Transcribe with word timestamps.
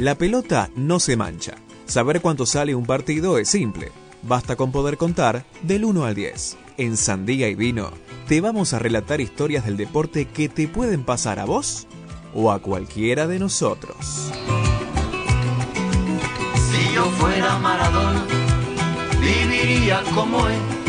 La 0.00 0.14
pelota 0.14 0.70
no 0.76 0.98
se 0.98 1.14
mancha. 1.14 1.56
Saber 1.84 2.22
cuánto 2.22 2.46
sale 2.46 2.74
un 2.74 2.86
partido 2.86 3.36
es 3.36 3.50
simple. 3.50 3.92
Basta 4.22 4.56
con 4.56 4.72
poder 4.72 4.96
contar 4.96 5.44
del 5.60 5.84
1 5.84 6.06
al 6.06 6.14
10. 6.14 6.56
En 6.78 6.96
Sandía 6.96 7.50
y 7.50 7.54
Vino 7.54 7.90
te 8.26 8.40
vamos 8.40 8.72
a 8.72 8.78
relatar 8.78 9.20
historias 9.20 9.66
del 9.66 9.76
deporte 9.76 10.24
que 10.24 10.48
te 10.48 10.68
pueden 10.68 11.04
pasar 11.04 11.38
a 11.38 11.44
vos 11.44 11.86
o 12.34 12.50
a 12.50 12.60
cualquiera 12.60 13.26
de 13.26 13.40
nosotros. 13.40 14.30
Si 16.54 16.94
yo 16.94 17.04
fuera 17.18 17.58
Maradona, 17.58 18.24
viviría 19.20 20.02
como 20.14 20.48
él. 20.48 20.79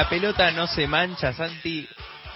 La 0.00 0.08
pelota 0.08 0.50
no 0.52 0.66
se 0.66 0.86
mancha, 0.86 1.34
Santi. 1.34 1.86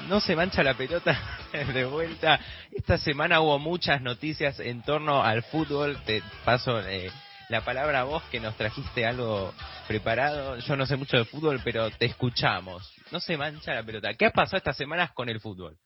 No 0.07 0.21
se 0.21 0.37
mancha 0.37 0.63
la 0.63 0.75
pelota 0.75 1.19
de 1.73 1.87
vuelta. 1.87 2.39
Esta 2.71 2.99
semana 2.99 3.41
hubo 3.41 3.59
muchas 3.59 4.03
noticias 4.03 4.61
en 4.61 4.83
torno 4.83 5.23
al 5.23 5.43
fútbol. 5.45 5.97
Te 6.05 6.23
paso 6.45 6.79
eh, 6.87 7.11
la 7.49 7.63
palabra 7.63 8.01
a 8.01 8.05
vos 8.05 8.23
que 8.25 8.39
nos 8.39 8.55
trajiste 8.57 9.07
algo 9.07 9.55
preparado. 9.89 10.59
Yo 10.59 10.77
no 10.77 10.85
sé 10.85 10.97
mucho 10.97 11.17
de 11.17 11.25
fútbol, 11.25 11.59
pero 11.65 11.91
te 11.91 12.05
escuchamos. 12.05 12.93
No 13.11 13.19
se 13.19 13.39
mancha 13.39 13.73
la 13.73 13.83
pelota. 13.83 14.13
¿Qué 14.13 14.27
ha 14.27 14.31
pasado 14.31 14.59
estas 14.59 14.77
semanas 14.77 15.13
con 15.15 15.31
el 15.31 15.41
fútbol? 15.41 15.79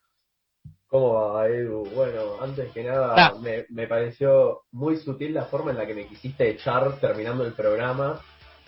¿Cómo 0.88 1.32
va, 1.32 1.46
Edu? 1.46 1.88
Bueno, 1.94 2.40
antes 2.42 2.72
que 2.72 2.82
nada, 2.82 3.34
me, 3.40 3.66
me 3.68 3.86
pareció 3.86 4.62
muy 4.72 4.96
sutil 4.96 5.32
la 5.32 5.44
forma 5.44 5.70
en 5.70 5.76
la 5.76 5.86
que 5.86 5.94
me 5.94 6.08
quisiste 6.08 6.50
echar 6.50 6.98
terminando 6.98 7.46
el 7.46 7.52
programa. 7.52 8.20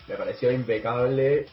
Me 0.07 0.15
pareció 0.15 0.49
impecable 0.49 1.47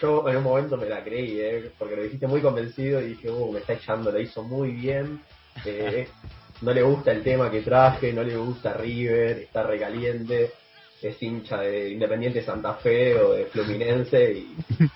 yo 0.00 0.28
en 0.28 0.36
un 0.36 0.42
momento 0.42 0.76
me 0.76 0.88
la 0.88 1.04
creí, 1.04 1.40
¿eh? 1.40 1.70
porque 1.78 1.96
lo 1.96 2.02
dijiste 2.02 2.26
muy 2.26 2.40
convencido 2.40 3.00
y 3.00 3.10
dije, 3.10 3.30
uh, 3.30 3.52
me 3.52 3.60
está 3.60 3.74
echando, 3.74 4.10
lo 4.10 4.20
hizo 4.20 4.42
muy 4.42 4.72
bien. 4.72 5.20
Eh, 5.64 6.08
no 6.62 6.72
le 6.72 6.82
gusta 6.82 7.12
el 7.12 7.22
tema 7.22 7.50
que 7.50 7.62
traje, 7.62 8.12
no 8.12 8.22
le 8.22 8.36
gusta 8.36 8.74
River, 8.74 9.38
está 9.38 9.62
recaliente, 9.62 10.52
es 11.00 11.22
hincha 11.22 11.60
de 11.60 11.90
Independiente 11.90 12.42
Santa 12.42 12.74
Fe 12.74 13.16
o 13.16 13.34
de 13.34 13.46
Fluminense. 13.46 14.32
Y... 14.32 14.56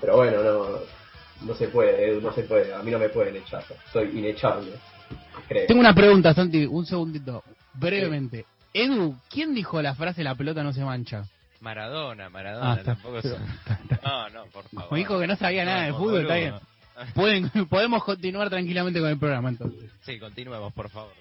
Pero 0.00 0.16
bueno, 0.16 0.42
no, 0.42 0.66
no 1.42 1.54
se 1.54 1.68
puede, 1.68 2.20
no 2.20 2.32
se 2.32 2.42
puede, 2.42 2.74
a 2.74 2.82
mí 2.82 2.90
no 2.90 2.98
me 2.98 3.08
pueden 3.08 3.36
echar, 3.36 3.64
soy 3.92 4.18
inechable. 4.18 4.72
Tengo 5.66 5.80
una 5.80 5.94
pregunta, 5.94 6.34
Santi, 6.34 6.66
un 6.66 6.84
segundito, 6.84 7.42
brevemente. 7.74 8.44
Edu, 8.74 9.16
¿quién 9.30 9.54
dijo 9.54 9.80
la 9.80 9.94
frase 9.94 10.22
la 10.22 10.34
pelota 10.34 10.62
no 10.62 10.72
se 10.72 10.84
mancha? 10.84 11.24
Maradona, 11.60 12.28
Maradona, 12.30 12.72
ah, 12.72 12.82
tampoco 12.84 13.20
son... 13.22 13.44
No, 14.04 14.30
no, 14.30 14.46
por 14.46 14.64
favor. 14.68 14.92
Me 14.92 14.98
dijo 14.98 15.18
que 15.18 15.26
no 15.26 15.36
sabía 15.36 15.64
nada 15.64 15.86
de 15.86 15.92
fútbol, 15.92 16.22
está 16.22 16.34
bien. 16.36 16.54
Pueden, 17.14 17.50
podemos 17.68 18.04
continuar 18.04 18.48
tranquilamente 18.48 19.00
con 19.00 19.08
el 19.08 19.18
programa 19.18 19.48
entonces. 19.48 19.90
Sí, 20.02 20.18
continuemos, 20.18 20.72
por 20.72 20.88
favor. 20.88 21.12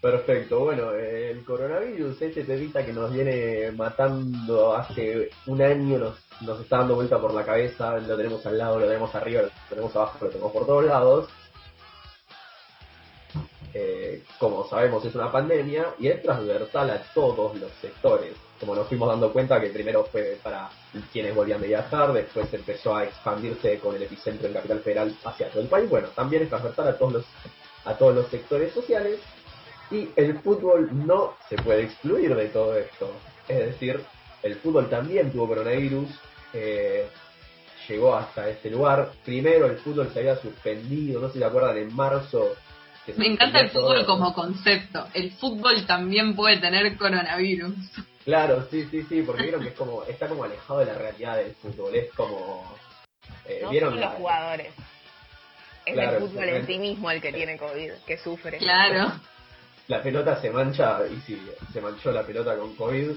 Perfecto, 0.00 0.60
bueno, 0.60 0.92
el 0.92 1.42
coronavirus, 1.44 2.20
este 2.20 2.44
temita 2.44 2.84
que 2.84 2.92
nos 2.92 3.10
viene 3.12 3.72
matando 3.72 4.76
hace 4.76 5.30
un 5.46 5.62
año, 5.62 5.98
nos, 5.98 6.18
nos 6.42 6.60
está 6.60 6.78
dando 6.78 6.96
vuelta 6.96 7.18
por 7.18 7.32
la 7.32 7.42
cabeza, 7.42 7.98
lo 7.98 8.14
tenemos 8.14 8.44
al 8.44 8.58
lado, 8.58 8.78
lo 8.78 8.86
tenemos 8.86 9.14
arriba, 9.14 9.42
lo 9.42 9.50
tenemos 9.70 9.96
abajo, 9.96 10.18
lo 10.20 10.28
tenemos 10.30 10.52
por 10.52 10.66
todos 10.66 10.84
lados. 10.84 11.30
Eh, 13.72 14.22
como 14.38 14.68
sabemos 14.68 15.04
es 15.06 15.14
una 15.14 15.32
pandemia 15.32 15.86
y 15.98 16.08
es 16.08 16.22
transversal 16.22 16.90
a 16.90 17.02
todos 17.14 17.58
los 17.58 17.72
sectores 17.80 18.34
como 18.64 18.76
nos 18.76 18.88
fuimos 18.88 19.08
dando 19.08 19.30
cuenta 19.30 19.60
que 19.60 19.68
primero 19.68 20.04
fue 20.04 20.38
para 20.42 20.70
quienes 21.12 21.34
volvían 21.34 21.60
de 21.60 21.68
viajar, 21.68 22.12
después 22.14 22.52
empezó 22.54 22.96
a 22.96 23.04
expandirse 23.04 23.78
con 23.78 23.94
el 23.94 24.02
epicentro 24.02 24.48
en 24.48 24.54
Capital 24.54 24.80
Federal 24.80 25.14
hacia 25.22 25.50
todo 25.50 25.60
el 25.60 25.68
país, 25.68 25.90
bueno, 25.90 26.08
también 26.08 26.42
es 26.42 26.48
transversal 26.48 26.88
a 26.88 26.96
todos 26.96 27.12
los, 27.12 27.24
a 27.84 27.94
todos 27.94 28.14
los 28.14 28.28
sectores 28.28 28.72
sociales 28.72 29.20
y 29.90 30.08
el 30.16 30.38
fútbol 30.38 30.88
no 31.06 31.34
se 31.48 31.56
puede 31.56 31.82
excluir 31.82 32.34
de 32.34 32.46
todo 32.46 32.74
esto. 32.78 33.12
Es 33.46 33.58
decir, 33.58 34.02
el 34.42 34.56
fútbol 34.56 34.88
también 34.88 35.30
tuvo 35.30 35.48
coronavirus, 35.48 36.08
eh, 36.54 37.06
llegó 37.86 38.16
hasta 38.16 38.48
este 38.48 38.70
lugar. 38.70 39.12
Primero 39.26 39.66
el 39.66 39.76
fútbol 39.76 40.10
se 40.10 40.20
había 40.20 40.36
suspendido, 40.36 41.20
no 41.20 41.26
sé 41.26 41.34
si 41.34 41.38
se 41.40 41.44
acuerdan, 41.44 41.76
en 41.76 41.94
marzo. 41.94 42.54
Me 43.18 43.26
encanta 43.26 43.60
el 43.60 43.68
fútbol 43.68 44.06
como 44.06 44.32
concepto. 44.32 45.06
El 45.12 45.32
fútbol 45.32 45.84
también 45.86 46.34
puede 46.34 46.56
tener 46.56 46.96
coronavirus. 46.96 47.74
Claro, 48.24 48.66
sí, 48.70 48.88
sí, 48.90 49.02
sí, 49.08 49.22
porque 49.22 49.42
vieron 49.42 49.62
que 49.62 49.68
es 49.68 49.74
como, 49.74 50.02
está 50.04 50.28
como 50.28 50.44
alejado 50.44 50.80
de 50.80 50.86
la 50.86 50.94
realidad 50.94 51.36
del 51.36 51.54
fútbol, 51.54 51.94
es 51.94 52.10
como... 52.12 52.74
Eh, 53.46 53.60
no 53.62 53.70
¿vieron 53.70 53.90
son 53.90 54.00
los 54.00 54.14
jugadores, 54.14 54.72
es 55.84 55.98
el 55.98 56.18
fútbol 56.18 56.48
en 56.48 56.66
sí 56.66 56.78
mismo 56.78 57.10
el 57.10 57.20
que 57.20 57.32
tiene 57.32 57.58
COVID, 57.58 57.92
que 58.06 58.16
sufre. 58.16 58.58
Claro. 58.58 59.12
La 59.88 60.02
pelota 60.02 60.40
se 60.40 60.50
mancha, 60.50 61.00
y 61.06 61.20
sí, 61.26 61.38
se 61.72 61.80
manchó 61.82 62.10
la 62.10 62.22
pelota 62.22 62.56
con 62.56 62.74
COVID, 62.74 63.10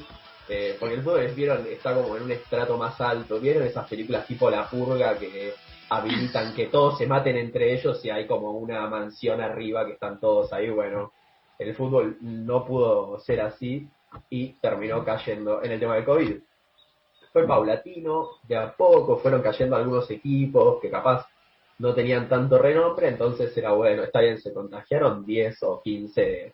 eh, 0.49 0.75
porque 0.77 0.95
el 0.95 1.03
fútbol, 1.03 1.27
vieron, 1.27 1.65
está 1.67 1.93
como 1.93 2.17
en 2.17 2.23
un 2.23 2.31
estrato 2.31 2.77
más 2.77 2.99
alto, 2.99 3.39
vieron 3.39 3.63
esas 3.63 3.87
películas 3.87 4.27
tipo 4.27 4.49
La 4.49 4.69
Purga 4.69 5.17
que 5.17 5.53
habilitan 5.89 6.53
que 6.53 6.67
todos 6.67 6.97
se 6.97 7.07
maten 7.07 7.37
entre 7.37 7.73
ellos 7.73 8.03
y 8.03 8.09
hay 8.09 8.27
como 8.27 8.51
una 8.51 8.87
mansión 8.87 9.39
arriba 9.39 9.85
que 9.85 9.93
están 9.93 10.19
todos 10.19 10.51
ahí, 10.51 10.69
bueno, 10.69 11.13
el 11.57 11.73
fútbol 11.75 12.17
no 12.19 12.65
pudo 12.65 13.19
ser 13.19 13.39
así 13.39 13.87
y 14.29 14.53
terminó 14.53 15.03
cayendo 15.03 15.63
en 15.63 15.71
el 15.71 15.79
tema 15.79 15.95
del 15.95 16.05
COVID. 16.05 16.35
Fue 17.33 17.45
paulatino, 17.45 18.29
de 18.47 18.57
a 18.57 18.71
poco 18.73 19.17
fueron 19.17 19.41
cayendo 19.41 19.75
algunos 19.75 20.09
equipos 20.09 20.81
que 20.81 20.89
capaz 20.89 21.27
no 21.79 21.93
tenían 21.93 22.27
tanto 22.27 22.57
renombre, 22.57 23.07
entonces 23.09 23.55
era 23.55 23.71
bueno, 23.71 24.03
está 24.03 24.21
bien, 24.21 24.39
se 24.39 24.53
contagiaron 24.53 25.25
10 25.25 25.63
o 25.63 25.81
15 25.81 26.53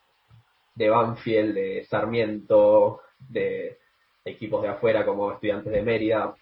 de, 0.76 0.90
Banfield, 0.90 1.54
de 1.54 1.86
Sarmiento, 1.90 3.02
de 3.20 3.78
equipos 4.26 4.62
de 4.62 4.70
afuera 4.70 5.06
como 5.06 5.32
estudiantes 5.32 5.72
de 5.72 5.82
Mérida. 5.82 6.34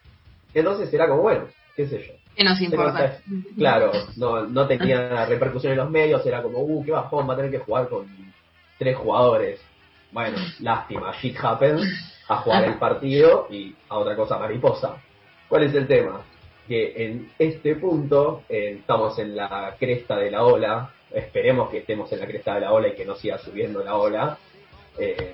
Entonces 0.53 0.91
era 0.93 1.07
como, 1.07 1.21
bueno, 1.21 1.45
qué 1.75 1.87
sé 1.87 2.01
yo. 2.01 2.13
Que 2.35 2.43
nos 2.43 2.59
importa. 2.61 3.19
Claro, 3.57 3.91
no, 4.17 4.47
no 4.47 4.67
tenía 4.67 5.25
repercusión 5.25 5.73
en 5.73 5.79
los 5.79 5.89
medios, 5.89 6.25
era 6.25 6.41
como, 6.41 6.59
uh, 6.59 6.83
qué 6.83 6.91
bajón, 6.91 7.29
va 7.29 7.33
a 7.33 7.37
tener 7.37 7.51
que 7.51 7.59
jugar 7.59 7.87
con 7.87 8.07
tres 8.79 8.97
jugadores. 8.97 9.61
Bueno, 10.11 10.37
lástima, 10.59 11.13
shit 11.21 11.37
happens, 11.41 11.83
a 12.27 12.37
jugar 12.37 12.65
el 12.65 12.75
partido 12.75 13.47
y 13.49 13.75
a 13.89 13.97
otra 13.97 14.15
cosa 14.15 14.37
mariposa. 14.37 14.97
¿Cuál 15.47 15.63
es 15.63 15.75
el 15.75 15.87
tema? 15.87 16.21
Que 16.67 17.05
en 17.05 17.31
este 17.37 17.75
punto 17.75 18.43
eh, 18.47 18.77
estamos 18.79 19.17
en 19.19 19.35
la 19.35 19.75
cresta 19.79 20.17
de 20.17 20.31
la 20.31 20.43
ola, 20.43 20.93
esperemos 21.11 21.69
que 21.69 21.79
estemos 21.79 22.11
en 22.11 22.19
la 22.19 22.27
cresta 22.27 22.55
de 22.55 22.61
la 22.61 22.71
ola 22.71 22.89
y 22.89 22.95
que 22.95 23.05
no 23.05 23.15
siga 23.15 23.37
subiendo 23.37 23.83
la 23.83 23.95
ola. 23.95 24.37
Eh, 24.97 25.33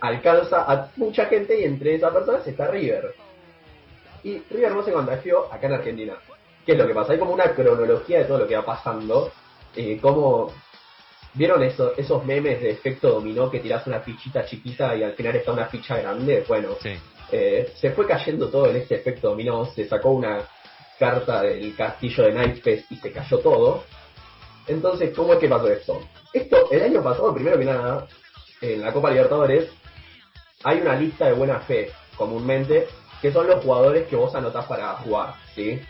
alcanza 0.00 0.70
a 0.70 0.90
mucha 0.96 1.26
gente 1.26 1.60
y 1.60 1.64
entre 1.64 1.94
esas 1.94 2.12
personas 2.12 2.46
está 2.46 2.70
River. 2.70 3.14
Y 4.22 4.38
River 4.50 4.72
no 4.72 4.82
se 4.82 4.92
contagió 4.92 5.52
acá 5.52 5.66
en 5.66 5.74
Argentina. 5.74 6.14
¿Qué 6.64 6.72
es 6.72 6.78
lo 6.78 6.86
que 6.86 6.94
pasa? 6.94 7.12
Hay 7.12 7.18
como 7.18 7.32
una 7.32 7.54
cronología 7.54 8.18
de 8.18 8.24
todo 8.24 8.38
lo 8.38 8.46
que 8.46 8.56
va 8.56 8.64
pasando. 8.64 9.32
Eh, 9.76 9.98
como 10.00 10.52
¿Vieron 11.34 11.62
eso, 11.62 11.92
esos 11.96 12.24
memes 12.24 12.60
de 12.60 12.70
efecto 12.70 13.10
dominó 13.10 13.50
que 13.50 13.60
tiras 13.60 13.86
una 13.86 14.00
fichita 14.00 14.44
chiquita 14.44 14.96
y 14.96 15.04
al 15.04 15.12
final 15.12 15.36
está 15.36 15.52
una 15.52 15.66
ficha 15.66 15.96
grande? 15.96 16.44
Bueno, 16.48 16.70
eh, 17.30 17.72
se 17.76 17.90
fue 17.90 18.06
cayendo 18.06 18.48
todo 18.48 18.68
en 18.68 18.76
este 18.76 18.96
efecto 18.96 19.30
dominó, 19.30 19.64
se 19.66 19.86
sacó 19.86 20.10
una 20.10 20.42
carta 20.98 21.42
del 21.42 21.74
castillo 21.76 22.24
de 22.24 22.32
Nightfest 22.32 22.90
y 22.90 22.96
se 22.96 23.12
cayó 23.12 23.38
todo. 23.38 23.84
Entonces, 24.66 25.14
¿cómo 25.14 25.34
es 25.34 25.38
que 25.38 25.48
pasó 25.48 25.68
esto? 25.68 26.00
Esto, 26.32 26.70
el 26.70 26.82
año 26.82 27.02
pasado, 27.02 27.32
primero 27.32 27.58
que 27.58 27.64
nada, 27.64 28.06
en 28.60 28.80
la 28.80 28.92
Copa 28.92 29.10
Libertadores, 29.10 29.70
hay 30.64 30.80
una 30.80 30.96
lista 30.96 31.26
de 31.26 31.32
buena 31.32 31.60
fe, 31.60 31.90
comúnmente, 32.16 32.88
que 33.22 33.32
son 33.32 33.46
los 33.46 33.62
jugadores 33.64 34.08
que 34.08 34.16
vos 34.16 34.34
anotás 34.34 34.66
para 34.66 34.94
jugar, 34.96 35.34
¿sí? 35.54 35.80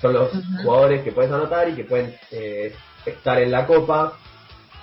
Son 0.00 0.12
los 0.12 0.30
jugadores 0.62 1.02
que 1.02 1.12
puedes 1.12 1.30
anotar 1.30 1.68
y 1.68 1.74
que 1.74 1.84
pueden 1.84 2.16
eh, 2.30 2.74
estar 3.04 3.40
en 3.40 3.50
la 3.50 3.66
Copa 3.66 4.18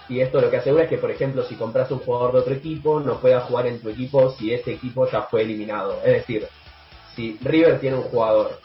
y 0.09 0.19
esto 0.19 0.41
lo 0.41 0.49
que 0.49 0.57
asegura 0.57 0.83
es 0.83 0.89
que, 0.89 0.97
por 0.97 1.11
ejemplo, 1.11 1.43
si 1.43 1.55
compras 1.55 1.89
un 1.91 1.99
jugador 1.99 2.33
de 2.33 2.39
otro 2.39 2.53
equipo, 2.53 2.99
no 2.99 3.19
pueda 3.19 3.41
jugar 3.41 3.67
en 3.67 3.79
tu 3.81 3.89
equipo 3.89 4.31
si 4.31 4.53
ese 4.53 4.73
equipo 4.73 5.09
ya 5.09 5.23
fue 5.23 5.43
eliminado. 5.43 5.99
Es 6.03 6.13
decir, 6.13 6.47
si 7.15 7.37
River 7.41 7.79
tiene 7.79 7.97
un 7.97 8.03
jugador 8.03 8.59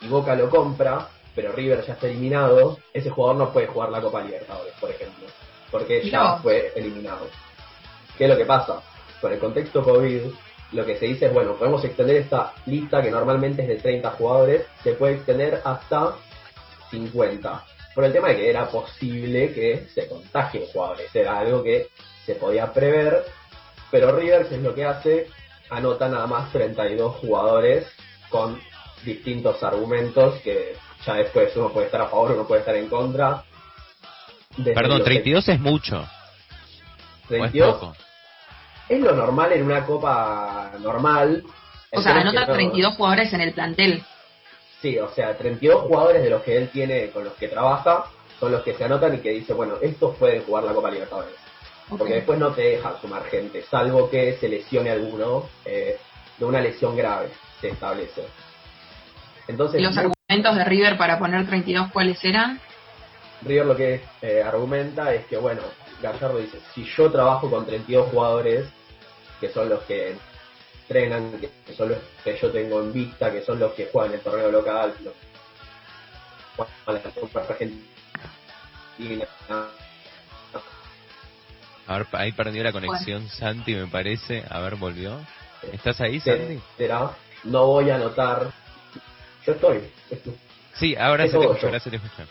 y 0.00 0.08
Boca 0.08 0.34
lo 0.34 0.48
compra, 0.48 1.08
pero 1.34 1.52
River 1.52 1.84
ya 1.84 1.94
está 1.94 2.06
eliminado, 2.06 2.78
ese 2.92 3.10
jugador 3.10 3.36
no 3.36 3.52
puede 3.52 3.66
jugar 3.66 3.90
la 3.90 4.00
Copa 4.00 4.22
Libertadores, 4.22 4.74
por 4.80 4.90
ejemplo, 4.90 5.26
porque 5.70 6.08
ya 6.08 6.38
fue 6.38 6.72
eliminado. 6.74 7.28
¿Qué 8.16 8.24
es 8.24 8.30
lo 8.30 8.36
que 8.36 8.44
pasa? 8.44 8.82
con 9.24 9.32
el 9.32 9.38
contexto 9.38 9.82
COVID, 9.82 10.20
lo 10.72 10.84
que 10.84 10.98
se 10.98 11.06
dice 11.06 11.26
es, 11.26 11.32
bueno, 11.32 11.54
podemos 11.54 11.82
extender 11.82 12.16
esta 12.16 12.52
lista 12.66 13.00
que 13.00 13.10
normalmente 13.10 13.62
es 13.62 13.68
de 13.68 13.76
30 13.76 14.10
jugadores, 14.10 14.66
se 14.82 14.92
puede 14.92 15.14
extender 15.14 15.62
hasta 15.64 16.16
50. 16.90 17.64
Por 17.94 18.04
el 18.04 18.12
tema 18.12 18.28
de 18.28 18.36
que 18.36 18.50
era 18.50 18.68
posible 18.68 19.52
que 19.52 19.86
se 19.94 20.08
contagien 20.08 20.66
jugadores, 20.66 21.14
era 21.14 21.38
algo 21.38 21.62
que 21.62 21.88
se 22.26 22.34
podía 22.34 22.72
prever, 22.72 23.24
pero 23.90 24.16
River, 24.16 24.48
¿qué 24.48 24.56
es 24.56 24.62
lo 24.62 24.74
que 24.74 24.84
hace? 24.84 25.28
Anota 25.70 26.08
nada 26.08 26.26
más 26.26 26.50
32 26.52 27.16
jugadores 27.16 27.86
con 28.28 28.60
distintos 29.04 29.62
argumentos 29.62 30.40
que 30.42 30.76
ya 31.06 31.14
después 31.14 31.54
uno 31.56 31.70
puede 31.70 31.86
estar 31.86 32.00
a 32.00 32.08
favor, 32.08 32.32
uno 32.32 32.46
puede 32.46 32.60
estar 32.60 32.74
en 32.74 32.88
contra. 32.88 33.44
Perdón, 34.62 35.04
32 35.04 35.48
es 35.48 35.60
mucho. 35.60 36.04
32 37.28 37.96
es, 38.88 39.00
lo 39.00 39.14
normal 39.14 39.52
en 39.52 39.64
una 39.64 39.84
copa 39.84 40.72
normal. 40.80 41.44
O 41.92 42.02
sea, 42.02 42.20
anota 42.20 42.52
32 42.52 42.96
jugadores 42.96 43.32
en 43.32 43.40
el 43.40 43.52
plantel. 43.52 44.02
Sí, 44.84 44.98
o 44.98 45.08
sea, 45.08 45.34
32 45.34 45.84
jugadores 45.84 46.22
de 46.22 46.28
los 46.28 46.42
que 46.42 46.58
él 46.58 46.68
tiene, 46.68 47.08
con 47.08 47.24
los 47.24 47.32
que 47.36 47.48
trabaja, 47.48 48.04
son 48.38 48.52
los 48.52 48.62
que 48.62 48.74
se 48.74 48.84
anotan 48.84 49.14
y 49.14 49.20
que 49.20 49.30
dice, 49.30 49.54
bueno, 49.54 49.76
estos 49.80 50.14
pueden 50.16 50.42
jugar 50.42 50.64
la 50.64 50.74
Copa 50.74 50.90
Libertadores. 50.90 51.32
Porque 51.88 52.16
después 52.16 52.38
no 52.38 52.52
te 52.52 52.60
dejan 52.60 53.00
sumar 53.00 53.24
gente, 53.24 53.62
salvo 53.62 54.10
que 54.10 54.34
se 54.34 54.46
lesione 54.46 54.90
alguno 54.90 55.48
eh, 55.64 55.96
de 56.36 56.44
una 56.44 56.60
lesión 56.60 56.94
grave, 56.98 57.30
se 57.62 57.68
establece. 57.68 58.24
Entonces, 59.48 59.80
¿Los 59.80 59.96
argumentos 59.96 60.54
de 60.54 60.64
River 60.66 60.98
para 60.98 61.18
poner 61.18 61.46
32 61.46 61.90
cuáles 61.90 62.22
eran? 62.22 62.60
River 63.40 63.64
lo 63.64 63.76
que 63.76 64.02
eh, 64.20 64.42
argumenta 64.42 65.14
es 65.14 65.24
que, 65.24 65.38
bueno, 65.38 65.62
Gallardo 66.02 66.40
dice, 66.40 66.58
si 66.74 66.84
yo 66.84 67.10
trabajo 67.10 67.48
con 67.48 67.64
32 67.64 68.10
jugadores, 68.10 68.66
que 69.40 69.48
son 69.48 69.70
los 69.70 69.82
que 69.84 70.14
entrenan, 70.88 71.40
que 71.40 71.74
son 71.74 71.90
los 71.90 71.98
que 72.22 72.36
yo 72.36 72.50
tengo 72.50 72.80
en 72.80 72.92
vista, 72.92 73.32
que 73.32 73.42
son 73.42 73.58
los 73.58 73.72
que 73.72 73.86
juegan 73.86 74.14
el 74.14 74.20
torneo 74.20 74.50
local, 74.50 74.94
los 75.02 75.14
juegan 76.84 77.02
A 81.86 81.98
ver, 81.98 82.06
ahí 82.12 82.32
perdió 82.32 82.62
la 82.62 82.72
conexión 82.72 83.28
Santi, 83.28 83.74
me 83.74 83.86
parece. 83.86 84.44
A 84.48 84.60
ver, 84.60 84.76
volvió. 84.76 85.18
¿Estás 85.72 86.00
ahí, 86.00 86.20
Santi? 86.20 86.60
Será, 86.76 87.10
no 87.44 87.66
voy 87.66 87.90
a 87.90 87.96
anotar. 87.96 88.52
Yo 89.46 89.52
estoy. 89.52 89.80
Sí, 90.74 90.96
ahora 90.96 91.26
se 91.26 91.38
te 91.38 91.44
escucha, 91.44 91.66
ahora 91.66 91.80
se 91.80 91.90
te 91.90 91.96
escucha. 91.96 92.26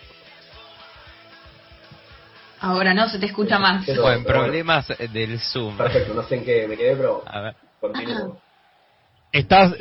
Ahora 2.59 2.93
no, 2.93 3.09
se 3.09 3.19
te 3.19 3.25
escucha 3.25 3.59
más. 3.59 3.85
Bueno, 3.85 4.23
problemas 4.23 4.87
del 4.87 5.39
Zoom. 5.39 5.77
Perfecto, 5.77 6.13
no 6.13 6.23
sé 6.23 6.35
en 6.35 6.45
qué 6.45 6.67
me 6.67 6.77
quedé, 6.77 6.95
pero 6.95 7.23
a 7.25 7.41
ver. 7.41 7.55
Continúo. 7.91 8.41
Estás 9.31 9.73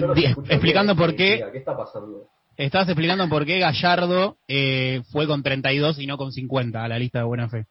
explicando 0.48 0.96
por 0.96 1.14
qué... 1.14 1.44
¿Qué 1.52 1.58
está 1.58 1.76
pasando? 1.76 2.28
Estás 2.56 2.88
explicando 2.88 3.28
por 3.28 3.46
qué 3.46 3.58
Gallardo 3.58 4.36
eh, 4.48 5.02
fue 5.10 5.26
con 5.26 5.42
32 5.42 5.98
y 5.98 6.06
no 6.06 6.18
con 6.18 6.32
50 6.32 6.82
a 6.82 6.88
la 6.88 6.98
lista 6.98 7.18
de 7.20 7.24
buena 7.24 7.48
fe. 7.48 7.66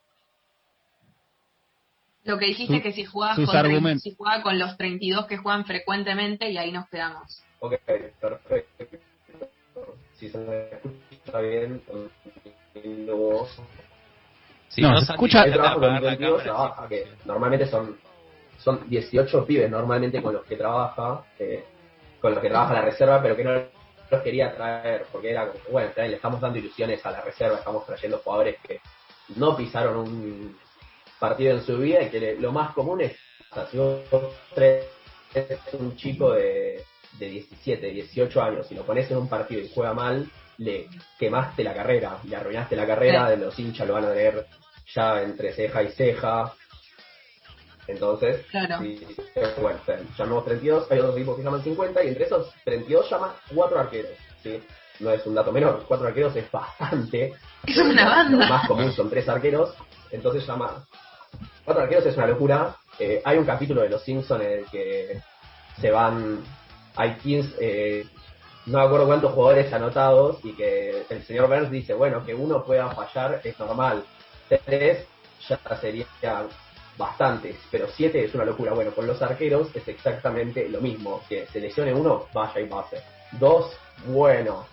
Lo 2.23 2.37
que 2.37 2.45
dijiste 2.47 2.77
es 2.77 2.83
que 2.83 2.91
si 2.91 3.03
jugabas 3.03 3.37
con, 3.37 3.99
si 3.99 4.15
jugaba 4.15 4.43
con 4.43 4.59
los 4.59 4.77
32 4.77 5.25
que 5.25 5.37
juegan 5.37 5.65
frecuentemente 5.65 6.51
y 6.51 6.57
ahí 6.57 6.71
nos 6.71 6.87
quedamos. 6.87 7.43
Ok, 7.59 7.75
perfecto. 8.19 8.97
Si 10.17 10.29
se 10.29 10.37
me 10.37 10.69
escucha 10.69 11.39
bien, 11.39 11.81
si 14.69 14.81
no, 14.81 15.01
se 15.01 15.11
escucha. 15.11 15.45
normalmente 17.25 17.65
son 17.67 17.97
son 18.63 18.89
18 18.89 19.45
pibes 19.45 19.69
normalmente 19.69 20.21
con 20.21 20.33
los 20.33 20.45
que 20.45 20.55
trabaja, 20.55 21.23
eh, 21.39 21.63
con 22.19 22.31
los 22.31 22.41
que 22.41 22.49
trabaja 22.49 22.73
la 22.73 22.81
reserva, 22.81 23.21
pero 23.21 23.35
que 23.35 23.43
no 23.43 23.51
los 23.53 24.21
quería 24.21 24.53
traer, 24.53 25.05
porque 25.11 25.31
era 25.31 25.47
como, 25.47 25.63
bueno, 25.71 25.89
le 25.95 26.15
estamos 26.15 26.41
dando 26.41 26.59
ilusiones 26.59 27.05
a 27.05 27.11
la 27.11 27.21
reserva, 27.21 27.57
estamos 27.57 27.85
trayendo 27.85 28.19
jugadores 28.19 28.57
que 28.65 28.79
no 29.35 29.55
pisaron 29.55 29.97
un 29.97 30.57
partido 31.19 31.55
en 31.55 31.63
su 31.63 31.77
vida 31.77 32.03
y 32.03 32.09
que 32.09 32.35
lo 32.39 32.51
más 32.51 32.73
común 32.73 33.01
es, 33.01 33.15
o 33.51 33.55
sea, 33.55 33.67
si 33.67 33.77
vos 33.77 34.01
traes 34.53 34.85
un 35.73 35.95
chico 35.95 36.33
de, 36.33 36.83
de 37.17 37.25
17, 37.29 37.87
18 37.87 38.41
años 38.41 38.71
y 38.71 38.75
lo 38.75 38.83
pones 38.83 39.09
en 39.09 39.17
un 39.17 39.29
partido 39.29 39.61
y 39.61 39.71
juega 39.73 39.93
mal, 39.93 40.29
le 40.57 40.87
quemaste 41.17 41.63
la 41.63 41.73
carrera, 41.73 42.19
le 42.27 42.35
arruinaste 42.35 42.75
la 42.75 42.85
carrera, 42.85 43.29
de 43.29 43.37
los 43.37 43.57
hinchas 43.57 43.87
lo 43.87 43.93
van 43.93 44.05
a 44.05 44.13
tener 44.13 44.45
ya 44.93 45.21
entre 45.21 45.53
ceja 45.53 45.83
y 45.83 45.89
ceja. 45.89 46.53
Entonces, 47.91 48.45
claro. 48.47 48.79
bueno, 49.61 49.79
llamamos 50.17 50.45
32, 50.45 50.91
hay 50.91 50.99
otros 50.99 51.15
equipos 51.15 51.37
que 51.37 51.43
llaman 51.43 51.63
50 51.63 52.03
y 52.03 52.07
entre 52.07 52.25
esos 52.25 52.53
32 52.63 53.09
llaman 53.09 53.31
4 53.53 53.79
arqueros. 53.79 54.11
¿sí? 54.41 54.61
No 54.99 55.11
es 55.11 55.25
un 55.25 55.35
dato 55.35 55.51
menor, 55.51 55.83
4 55.87 56.07
arqueros 56.07 56.35
es 56.35 56.49
bastante. 56.51 57.33
Es 57.65 57.77
una 57.77 58.05
banda. 58.05 58.37
Lo 58.37 58.49
más 58.49 58.67
común 58.67 58.91
son 58.93 59.09
3 59.09 59.29
arqueros, 59.29 59.73
entonces 60.11 60.45
llama... 60.47 60.85
4 61.65 61.83
arqueros 61.83 62.05
es 62.05 62.17
una 62.17 62.27
locura. 62.27 62.75
Eh, 62.97 63.21
hay 63.23 63.37
un 63.37 63.45
capítulo 63.45 63.81
de 63.81 63.89
Los 63.89 64.03
Simpsons 64.03 64.41
en 64.41 64.51
el 64.51 64.65
que 64.65 65.21
se 65.79 65.91
van... 65.91 66.43
Hay 66.95 67.15
15... 67.15 67.55
Eh, 67.59 68.05
no 68.67 68.77
me 68.77 68.83
acuerdo 68.85 69.07
cuántos 69.07 69.33
jugadores 69.33 69.73
anotados 69.73 70.39
y 70.43 70.53
que 70.53 71.03
el 71.09 71.23
señor 71.23 71.47
Burns 71.47 71.71
dice, 71.71 71.95
bueno, 71.95 72.23
que 72.23 72.35
uno 72.35 72.63
pueda 72.63 72.89
fallar 72.91 73.41
es 73.43 73.57
normal, 73.59 74.03
tres 74.47 75.07
ya 75.47 75.59
sería 75.79 76.05
bastantes, 76.97 77.57
pero 77.69 77.87
siete 77.87 78.23
es 78.23 78.33
una 78.35 78.45
locura. 78.45 78.73
Bueno, 78.73 78.91
con 78.91 79.07
los 79.07 79.21
arqueros 79.21 79.69
es 79.75 79.87
exactamente 79.87 80.69
lo 80.69 80.81
mismo, 80.81 81.23
que 81.27 81.47
se 81.47 81.59
lesione 81.59 81.93
uno, 81.93 82.27
vaya 82.33 82.61
y 82.61 82.67
pase. 82.67 83.01
Dos, 83.33 83.71
bueno, 84.07 84.65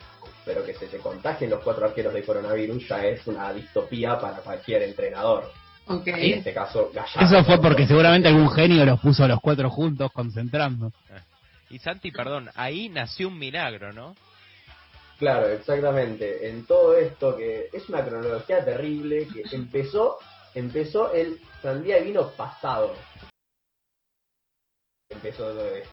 pero 0.44 0.64
que 0.64 0.74
se 0.74 0.86
te 0.86 0.98
contagien 0.98 1.50
los 1.50 1.62
cuatro 1.62 1.86
arqueros 1.86 2.14
de 2.14 2.22
coronavirus 2.22 2.88
ya 2.88 3.04
es 3.04 3.26
una 3.26 3.52
distopía 3.52 4.18
para 4.18 4.38
cualquier 4.38 4.82
entrenador. 4.82 5.50
Okay. 5.86 6.32
En 6.32 6.38
este 6.38 6.52
caso, 6.52 6.90
Eso 7.18 7.44
fue 7.44 7.60
porque 7.60 7.86
seguramente 7.86 8.28
algún 8.28 8.50
genio 8.50 8.84
los 8.84 9.00
puso 9.00 9.24
a 9.24 9.28
los 9.28 9.40
cuatro 9.40 9.70
juntos 9.70 10.10
concentrando. 10.12 10.92
Y 11.70 11.78
Santi, 11.78 12.10
perdón, 12.10 12.50
ahí 12.54 12.88
nació 12.88 13.28
un 13.28 13.38
milagro, 13.38 13.92
¿no? 13.92 14.14
Claro, 15.18 15.48
exactamente. 15.48 16.48
En 16.48 16.64
todo 16.64 16.96
esto 16.96 17.36
que 17.36 17.68
es 17.72 17.88
una 17.88 18.04
cronología 18.04 18.64
terrible 18.64 19.26
que 19.26 19.42
empezó, 19.54 20.18
empezó 20.58 21.12
el 21.12 21.40
sandía 21.62 21.98
y 21.98 22.04
vino 22.04 22.30
pasado. 22.30 22.94
Empezó 25.10 25.44
todo 25.44 25.66
esto. 25.74 25.90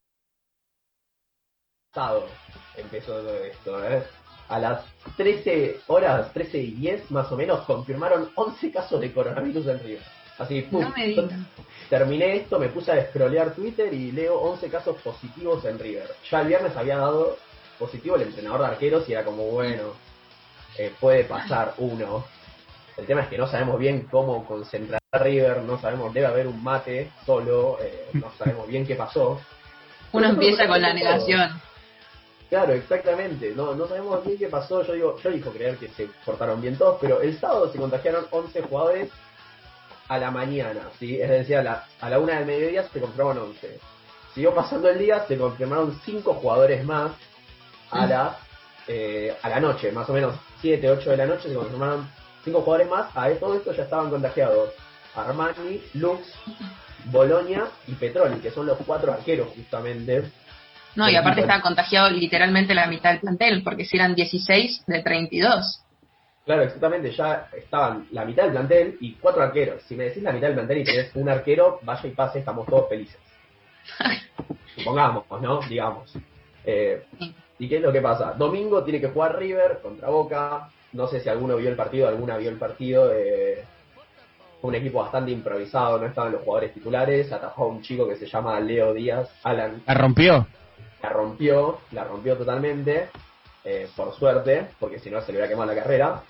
Pasado 1.93 2.27
empezó 2.75 3.13
todo 3.13 3.43
esto, 3.43 3.85
¿eh? 3.85 4.03
A 4.47 4.59
las 4.59 4.85
13 5.17 5.81
horas, 5.87 6.31
13 6.33 6.57
y 6.59 6.71
10 6.71 7.11
más 7.11 7.31
o 7.31 7.37
menos, 7.37 7.65
confirmaron 7.65 8.29
11 8.35 8.71
casos 8.71 9.01
de 9.01 9.11
coronavirus 9.11 9.67
en 9.67 9.79
Río. 9.79 9.99
Así, 10.37 10.61
pum, 10.63 10.85
terminé 11.89 12.35
esto, 12.35 12.59
me 12.59 12.67
puse 12.67 12.91
a 12.91 13.09
scrollear 13.09 13.55
Twitter 13.55 13.93
y 13.93 14.11
leo 14.11 14.37
11 14.39 14.69
casos 14.69 15.01
positivos 15.01 15.63
en 15.65 15.79
River. 15.79 16.09
Ya 16.29 16.41
el 16.41 16.47
viernes 16.49 16.75
había 16.75 16.97
dado 16.97 17.37
positivo 17.79 18.17
el 18.17 18.23
entrenador 18.23 18.61
de 18.61 18.67
arqueros 18.67 19.07
y 19.07 19.13
era 19.13 19.23
como, 19.23 19.45
bueno, 19.45 19.93
eh, 20.77 20.93
puede 20.99 21.23
pasar 21.23 21.73
uno. 21.77 22.25
El 22.97 23.05
tema 23.05 23.21
es 23.21 23.27
que 23.27 23.37
no 23.37 23.47
sabemos 23.47 23.77
bien 23.77 24.07
cómo 24.09 24.45
concentrar 24.45 25.01
a 25.11 25.17
River, 25.17 25.63
no 25.63 25.79
sabemos, 25.79 26.13
debe 26.13 26.27
haber 26.27 26.47
un 26.47 26.63
mate 26.63 27.11
solo, 27.25 27.77
eh, 27.81 28.07
no 28.13 28.31
sabemos 28.37 28.67
bien 28.67 28.85
qué 28.85 28.95
pasó. 28.95 29.39
Uno 30.13 30.29
empieza 30.29 30.67
con 30.67 30.81
la 30.81 30.93
negación. 30.93 31.61
Claro, 32.49 32.73
exactamente. 32.73 33.53
No, 33.53 33.75
no 33.75 33.87
sabemos 33.87 34.23
bien 34.23 34.37
qué 34.37 34.47
pasó. 34.47 34.83
Yo 34.83 34.93
digo, 34.93 35.19
yo 35.21 35.29
dijo 35.29 35.51
creer 35.51 35.77
que 35.77 35.89
se 35.89 36.07
portaron 36.23 36.61
bien 36.61 36.77
todos, 36.77 36.97
pero 37.01 37.21
el 37.21 37.37
sábado 37.37 37.71
se 37.71 37.77
contagiaron 37.77 38.27
11 38.31 38.61
jugadores 38.61 39.09
a 40.07 40.17
la 40.17 40.31
mañana, 40.31 40.81
¿sí? 40.99 41.19
Es 41.19 41.29
decir, 41.29 41.57
a 41.57 41.63
la, 41.63 41.85
a 41.99 42.09
la 42.09 42.19
una 42.19 42.35
del 42.35 42.45
mediodía 42.45 42.83
se 42.83 42.99
confirmaron 42.99 43.49
11. 43.49 43.79
Siguió 44.33 44.53
pasando 44.53 44.89
el 44.89 44.99
día, 44.99 45.25
se 45.27 45.37
confirmaron 45.37 45.99
5 46.05 46.33
jugadores 46.35 46.85
más 46.85 47.11
a 47.89 48.05
la, 48.05 48.37
eh, 48.87 49.35
a 49.41 49.49
la 49.49 49.59
noche, 49.59 49.91
más 49.91 50.07
o 50.09 50.13
menos 50.13 50.35
7, 50.61 50.91
8 50.91 51.09
de 51.09 51.17
la 51.17 51.25
noche, 51.25 51.49
se 51.49 51.55
confirmaron 51.55 52.07
5 52.45 52.61
jugadores 52.61 52.89
más. 52.89 53.09
A 53.15 53.29
todo 53.37 53.55
esto 53.55 53.73
ya 53.73 53.83
estaban 53.83 54.09
contagiados 54.09 54.69
Armani, 55.15 55.81
Lux, 55.95 56.21
Bolonia 57.05 57.67
y 57.87 57.93
Petroli, 57.93 58.39
que 58.39 58.51
son 58.51 58.65
los 58.65 58.77
cuatro 58.85 59.11
arqueros 59.11 59.49
justamente. 59.55 60.31
No, 60.95 61.09
y 61.09 61.15
aparte 61.15 61.41
estaba 61.41 61.61
contagiado 61.61 62.09
literalmente 62.09 62.73
la 62.73 62.87
mitad 62.87 63.11
del 63.11 63.19
plantel, 63.19 63.63
porque 63.63 63.83
si 63.83 63.97
eran 63.97 64.15
16 64.15 64.85
de 64.87 65.03
32. 65.03 65.81
Claro, 66.45 66.61
exactamente, 66.61 67.11
ya 67.11 67.49
estaban 67.57 68.07
la 68.11 68.23
mitad 68.23 68.43
del 68.43 68.51
plantel 68.53 68.97
y 69.01 69.13
cuatro 69.13 69.41
arqueros. 69.41 69.81
Si 69.87 69.95
me 69.95 70.05
decís 70.05 70.23
la 70.23 70.31
mitad 70.31 70.47
del 70.47 70.55
plantel 70.55 70.77
y 70.77 70.83
tenés 70.83 71.15
un 71.15 71.27
arquero, 71.27 71.79
vaya 71.81 72.07
y 72.07 72.11
pase, 72.11 72.39
estamos 72.39 72.67
todos 72.67 72.87
felices. 72.87 73.17
Supongamos, 74.75 75.25
¿no? 75.41 75.59
Digamos. 75.67 76.13
Eh, 76.63 77.03
¿Y 77.57 77.67
qué 77.67 77.77
es 77.77 77.81
lo 77.81 77.91
que 77.91 78.01
pasa? 78.01 78.33
Domingo 78.33 78.83
tiene 78.83 79.01
que 79.01 79.09
jugar 79.09 79.37
River 79.37 79.79
contra 79.81 80.09
Boca. 80.09 80.69
No 80.95 81.07
sé 81.07 81.19
si 81.19 81.27
alguno 81.27 81.57
vio 81.57 81.69
el 81.69 81.75
partido, 81.75 82.07
alguna 82.07 82.37
vio 82.37 82.49
el 82.49 82.57
partido. 82.57 83.11
fue 84.61 84.69
un 84.69 84.75
equipo 84.75 84.99
bastante 84.99 85.31
improvisado, 85.31 85.99
no 85.99 86.07
estaban 86.07 86.31
los 86.31 86.41
jugadores 86.41 86.73
titulares, 86.73 87.31
atajó 87.31 87.65
a 87.65 87.67
un 87.67 87.81
chico 87.81 88.07
que 88.07 88.15
se 88.15 88.25
llama 88.25 88.59
Leo 88.61 88.93
Díaz, 88.93 89.29
Alan, 89.43 89.83
¿La 89.85 89.93
rompió? 89.93 90.47
la 91.03 91.09
rompió, 91.09 91.79
la 91.91 92.05
rompió 92.05 92.37
totalmente, 92.37 93.09
eh, 93.63 93.87
por 93.95 94.15
suerte, 94.15 94.67
porque 94.79 94.99
si 94.99 95.09
no 95.09 95.21
se 95.21 95.31
le 95.31 95.37
hubiera 95.37 95.49
quemado 95.49 95.73
la 95.73 95.81
carrera, 95.81 96.23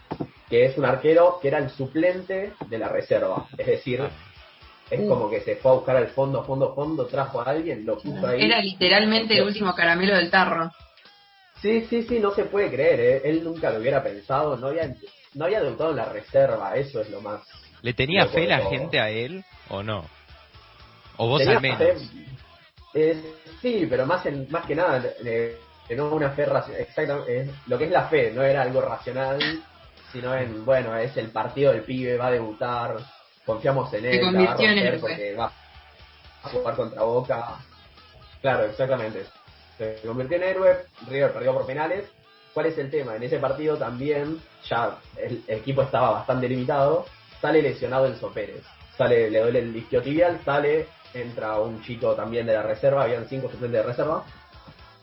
que 0.49 0.65
es 0.65 0.77
un 0.77 0.85
arquero 0.85 1.37
que 1.41 1.47
era 1.49 1.59
el 1.59 1.69
suplente 1.69 2.53
de 2.67 2.77
la 2.77 2.89
reserva, 2.89 3.45
es 3.57 3.67
decir, 3.67 4.01
es 4.89 5.07
como 5.07 5.29
que 5.29 5.41
se 5.41 5.55
fue 5.57 5.71
a 5.71 5.75
buscar 5.75 5.95
al 5.95 6.07
fondo, 6.07 6.43
fondo, 6.43 6.73
fondo, 6.73 7.05
trajo 7.05 7.41
a 7.41 7.45
alguien, 7.45 7.85
lo 7.85 7.97
puso 7.97 8.27
ahí. 8.27 8.41
Era 8.43 8.59
literalmente 8.61 9.37
el 9.37 9.43
último 9.43 9.73
caramelo 9.73 10.15
del 10.15 10.29
tarro. 10.29 10.71
Sí, 11.61 11.85
sí, 11.89 12.03
sí, 12.03 12.19
no 12.19 12.31
se 12.31 12.45
puede 12.45 12.69
creer, 12.69 12.99
¿eh? 12.99 13.21
él 13.25 13.43
nunca 13.43 13.69
lo 13.71 13.79
hubiera 13.79 14.03
pensado, 14.03 14.57
no 14.57 14.67
había, 14.67 14.93
no 15.33 15.45
había 15.45 15.61
debutado 15.61 15.91
en 15.91 15.97
la 15.97 16.05
reserva, 16.05 16.75
eso 16.75 17.01
es 17.01 17.09
lo 17.09 17.21
más... 17.21 17.41
¿Le 17.81 17.93
tenía 17.93 18.27
fe 18.27 18.47
la 18.47 18.61
gente 18.69 18.99
a 18.99 19.09
él 19.09 19.43
o 19.69 19.81
no? 19.81 20.05
O 21.17 21.27
vos 21.27 21.39
Tenía 21.39 21.55
al 21.55 21.61
menos. 21.61 21.77
fe, 21.79 21.95
eh, 22.93 23.23
sí, 23.61 23.87
pero 23.89 24.05
más 24.05 24.25
en, 24.25 24.47
más 24.51 24.65
que 24.65 24.75
nada, 24.75 25.03
eh, 25.23 25.57
no 25.95 26.09
una 26.09 26.31
fe 26.31 26.45
racional, 26.45 26.81
exactamente, 26.81 27.51
lo 27.67 27.77
que 27.77 27.85
es 27.85 27.91
la 27.91 28.07
fe, 28.07 28.31
no 28.31 28.43
era 28.43 28.61
algo 28.61 28.81
racional, 28.81 29.39
sino 30.11 30.35
en, 30.35 30.65
bueno, 30.65 30.95
es 30.97 31.15
el 31.17 31.29
partido 31.29 31.71
del 31.71 31.83
pibe, 31.83 32.17
va 32.17 32.27
a 32.27 32.31
debutar, 32.31 32.97
confiamos 33.45 33.93
en 33.93 34.05
él, 34.05 34.33
la 34.33 34.41
va 34.41 34.51
a 34.51 34.55
romper 34.55 34.99
porque 34.99 35.35
va 35.35 35.51
a 36.43 36.49
jugar 36.49 36.75
contra 36.75 37.03
Boca. 37.03 37.57
Claro, 38.41 38.65
exactamente. 38.65 39.25
Se 39.77 39.99
convirtió 40.05 40.37
en 40.37 40.43
héroe, 40.43 40.77
River 41.07 41.33
perdió 41.33 41.53
por 41.53 41.65
penales. 41.65 42.05
¿Cuál 42.53 42.67
es 42.67 42.77
el 42.77 42.89
tema? 42.89 43.15
En 43.15 43.23
ese 43.23 43.37
partido 43.39 43.75
también, 43.77 44.39
ya 44.69 44.97
el, 45.17 45.43
el 45.47 45.57
equipo 45.57 45.81
estaba 45.81 46.11
bastante 46.11 46.47
limitado, 46.47 47.05
sale 47.41 47.61
lesionado 47.61 48.05
Enzo 48.05 48.31
Pérez. 48.31 48.63
Sale, 48.97 49.29
le 49.29 49.41
duele 49.41 49.59
el 49.59 49.75
isquiotibial, 49.75 50.39
sale, 50.45 50.87
entra 51.13 51.59
un 51.59 51.81
chico 51.83 52.13
también 52.13 52.45
de 52.45 52.53
la 52.53 52.63
reserva, 52.63 53.03
habían 53.03 53.27
cinco 53.27 53.49
suplentes 53.49 53.81
de 53.81 53.87
reserva. 53.87 54.23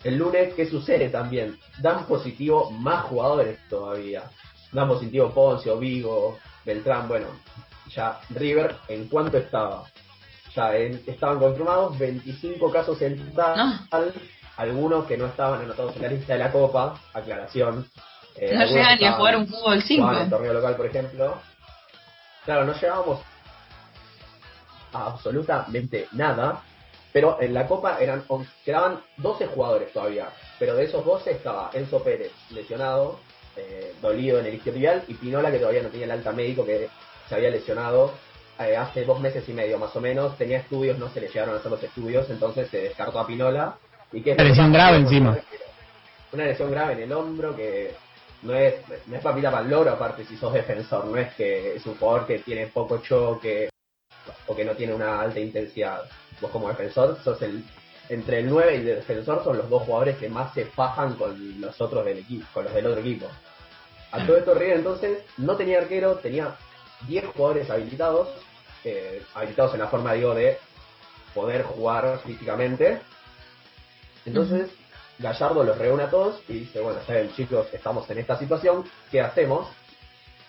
El 0.02 0.16
lunes, 0.16 0.54
¿qué 0.54 0.66
sucede 0.66 1.10
también? 1.10 1.58
Dan 1.80 2.06
positivo 2.06 2.70
más 2.70 3.04
jugadores 3.04 3.58
todavía. 3.68 4.22
Dan 4.72 4.88
positivo 4.88 5.30
Poncio, 5.30 5.76
Vigo, 5.78 6.38
Beltrán, 6.64 7.06
bueno, 7.06 7.26
ya 7.94 8.18
River, 8.30 8.76
¿en 8.88 9.08
cuánto 9.08 9.36
estaba? 9.36 9.84
Ya 10.56 10.74
en- 10.76 11.02
estaban 11.06 11.38
confirmados 11.38 11.98
25 11.98 12.70
casos 12.70 13.00
en 13.02 13.30
total, 13.30 13.56
No. 13.58 13.86
Algunos 14.62 15.06
que 15.06 15.16
no 15.16 15.26
estaban 15.26 15.60
anotados 15.60 15.96
en 15.96 16.02
la 16.02 16.08
lista 16.08 16.32
de 16.34 16.38
la 16.38 16.52
Copa, 16.52 16.98
aclaración. 17.12 17.88
Eh, 18.36 18.54
No 18.54 18.64
llegan 18.64 18.98
ni 18.98 19.06
a 19.06 19.12
jugar 19.12 19.36
un 19.36 19.46
fútbol 19.46 19.82
5. 19.82 20.02
jugaban 20.02 20.16
en 20.16 20.24
el 20.24 20.30
torneo 20.30 20.52
local, 20.54 20.76
por 20.76 20.86
ejemplo. 20.86 21.34
Claro, 22.44 22.64
no 22.64 22.72
llegábamos 22.72 23.20
a 24.92 25.06
absolutamente 25.06 26.08
nada, 26.12 26.62
pero 27.12 27.40
en 27.40 27.54
la 27.54 27.66
Copa 27.66 27.98
eran 28.00 28.24
quedaban 28.64 29.00
12 29.18 29.46
jugadores 29.48 29.92
todavía, 29.92 30.28
pero 30.58 30.74
de 30.74 30.84
esos 30.84 31.04
12 31.04 31.32
estaba 31.32 31.70
Enzo 31.72 32.02
Pérez, 32.02 32.32
lesionado, 32.50 33.18
eh, 33.56 33.94
dolido 34.00 34.38
en 34.38 34.46
el 34.46 34.54
isquiotibial, 34.54 35.04
y 35.08 35.14
Pinola, 35.14 35.50
que 35.50 35.58
todavía 35.58 35.82
no 35.82 35.88
tenía 35.88 36.06
el 36.06 36.12
alta 36.12 36.32
médico, 36.32 36.64
que 36.64 36.88
se 37.28 37.34
había 37.34 37.50
lesionado 37.50 38.12
eh, 38.58 38.76
hace 38.76 39.04
dos 39.04 39.18
meses 39.20 39.48
y 39.48 39.52
medio 39.52 39.78
más 39.78 39.94
o 39.96 40.00
menos, 40.00 40.36
tenía 40.36 40.58
estudios, 40.58 40.98
no 40.98 41.08
se 41.10 41.20
le 41.20 41.28
llegaron 41.28 41.54
a 41.54 41.58
hacer 41.58 41.70
los 41.70 41.82
estudios, 41.82 42.28
entonces 42.30 42.68
se 42.70 42.82
descartó 42.82 43.18
a 43.18 43.26
Pinola. 43.26 43.76
Y 44.12 44.20
que 44.22 44.32
Una 44.32 44.44
lesión 44.44 44.72
grave 44.72 44.96
encima. 44.98 45.38
Una 46.32 46.44
lesión 46.44 46.70
grave 46.70 46.94
en 46.94 47.00
el 47.00 47.12
hombro 47.12 47.54
que 47.54 47.94
no 48.42 48.54
es, 48.54 48.74
no 49.06 49.16
es 49.16 49.22
papita 49.22 49.50
para 49.50 49.62
el 49.62 49.70
loro, 49.70 49.90
aparte 49.90 50.24
si 50.24 50.36
sos 50.36 50.52
defensor, 50.52 51.04
no 51.04 51.16
es 51.16 51.32
que 51.34 51.76
es 51.76 51.86
un 51.86 51.96
jugador 51.96 52.26
que 52.26 52.38
tiene 52.40 52.66
poco 52.66 52.98
choque 52.98 53.70
o 54.46 54.56
que 54.56 54.64
no 54.64 54.72
tiene 54.72 54.94
una 54.94 55.20
alta 55.20 55.40
intensidad. 55.40 56.02
Vos 56.40 56.50
como 56.50 56.68
defensor 56.68 57.18
sos 57.22 57.40
el 57.42 57.64
entre 58.08 58.40
el 58.40 58.50
9 58.50 58.74
y 58.74 58.78
el 58.78 58.96
defensor 58.96 59.42
son 59.42 59.56
los 59.56 59.70
dos 59.70 59.82
jugadores 59.84 60.18
que 60.18 60.28
más 60.28 60.52
se 60.52 60.66
fajan 60.66 61.14
con 61.14 61.60
los 61.60 61.80
otros 61.80 62.04
del 62.04 62.18
equipo, 62.18 62.46
con 62.52 62.64
los 62.64 62.74
del 62.74 62.86
otro 62.86 63.00
equipo. 63.00 63.26
A 64.10 64.26
todo 64.26 64.36
esto 64.36 64.54
River 64.54 64.78
entonces 64.78 65.24
no 65.38 65.56
tenía 65.56 65.78
arquero, 65.78 66.16
tenía 66.16 66.54
10 67.06 67.26
jugadores 67.26 67.70
habilitados, 67.70 68.28
eh, 68.84 69.22
habilitados 69.34 69.74
en 69.74 69.80
la 69.80 69.88
forma 69.88 70.12
digo 70.12 70.34
de 70.34 70.58
poder 71.34 71.62
jugar 71.62 72.20
físicamente. 72.26 73.00
Entonces 74.24 74.70
Gallardo 75.18 75.64
los 75.64 75.78
reúne 75.78 76.04
a 76.04 76.10
todos 76.10 76.42
y 76.48 76.60
dice, 76.60 76.80
bueno, 76.80 77.00
saben 77.06 77.32
chicos, 77.32 77.72
estamos 77.72 78.08
en 78.10 78.18
esta 78.18 78.38
situación, 78.38 78.84
¿qué 79.10 79.20
hacemos? 79.20 79.68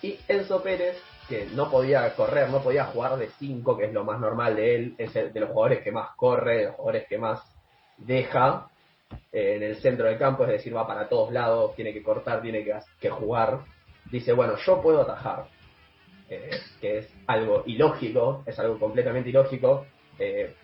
Y 0.02 0.18
Enzo 0.28 0.62
Pérez, 0.62 0.96
que 1.28 1.46
no 1.54 1.70
podía 1.70 2.14
correr, 2.14 2.50
no 2.50 2.62
podía 2.62 2.86
jugar 2.86 3.16
de 3.16 3.30
5, 3.38 3.76
que 3.76 3.86
es 3.86 3.92
lo 3.92 4.04
más 4.04 4.20
normal 4.20 4.56
de 4.56 4.74
él, 4.74 4.94
es 4.98 5.14
el 5.16 5.32
de 5.32 5.40
los 5.40 5.50
jugadores 5.50 5.82
que 5.82 5.92
más 5.92 6.10
corre, 6.16 6.58
de 6.58 6.64
los 6.66 6.74
jugadores 6.74 7.06
que 7.08 7.18
más 7.18 7.40
deja 7.96 8.68
eh, 9.32 9.56
en 9.56 9.62
el 9.62 9.76
centro 9.76 10.06
del 10.06 10.18
campo, 10.18 10.44
es 10.44 10.50
decir, 10.50 10.76
va 10.76 10.86
para 10.86 11.08
todos 11.08 11.32
lados, 11.32 11.74
tiene 11.76 11.92
que 11.92 12.02
cortar, 12.02 12.42
tiene 12.42 12.64
que, 12.64 12.74
que 13.00 13.10
jugar. 13.10 13.60
Dice, 14.10 14.32
bueno, 14.32 14.56
yo 14.56 14.82
puedo 14.82 15.02
atajar, 15.02 15.46
eh, 16.28 16.50
que 16.80 16.98
es 16.98 17.14
algo 17.26 17.62
ilógico, 17.66 18.42
es 18.46 18.58
algo 18.58 18.78
completamente 18.78 19.30
ilógico. 19.30 19.86
Eh, 20.18 20.54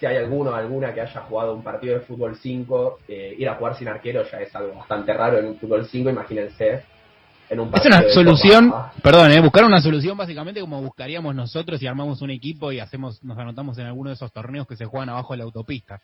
si 0.00 0.06
hay 0.06 0.16
alguno 0.16 0.50
o 0.50 0.54
alguna 0.54 0.92
que 0.94 1.02
haya 1.02 1.20
jugado 1.20 1.54
un 1.54 1.62
partido 1.62 1.94
de 1.94 2.00
fútbol 2.00 2.34
5, 2.36 3.00
eh, 3.06 3.34
ir 3.38 3.48
a 3.48 3.54
jugar 3.56 3.76
sin 3.76 3.86
arquero 3.86 4.24
ya 4.28 4.38
es 4.40 4.56
algo 4.56 4.74
bastante 4.74 5.12
raro 5.12 5.38
en 5.38 5.46
un 5.46 5.58
fútbol 5.58 5.86
5, 5.86 6.08
imagínense. 6.10 6.82
En 7.50 7.60
un 7.60 7.70
Es 7.74 7.84
una 7.84 8.00
de 8.00 8.10
solución, 8.14 8.70
Copa. 8.70 8.92
perdón, 9.02 9.32
eh, 9.32 9.40
buscar 9.40 9.64
una 9.64 9.80
solución 9.82 10.16
básicamente 10.16 10.60
como 10.60 10.80
buscaríamos 10.80 11.34
nosotros 11.34 11.78
si 11.80 11.86
armamos 11.86 12.22
un 12.22 12.30
equipo 12.30 12.72
y 12.72 12.78
hacemos, 12.80 13.22
nos 13.24 13.36
anotamos 13.36 13.76
en 13.78 13.86
alguno 13.86 14.08
de 14.10 14.14
esos 14.14 14.32
torneos 14.32 14.66
que 14.66 14.76
se 14.76 14.84
juegan 14.86 15.08
abajo 15.10 15.34
de 15.34 15.38
la 15.38 15.44
autopista. 15.44 16.00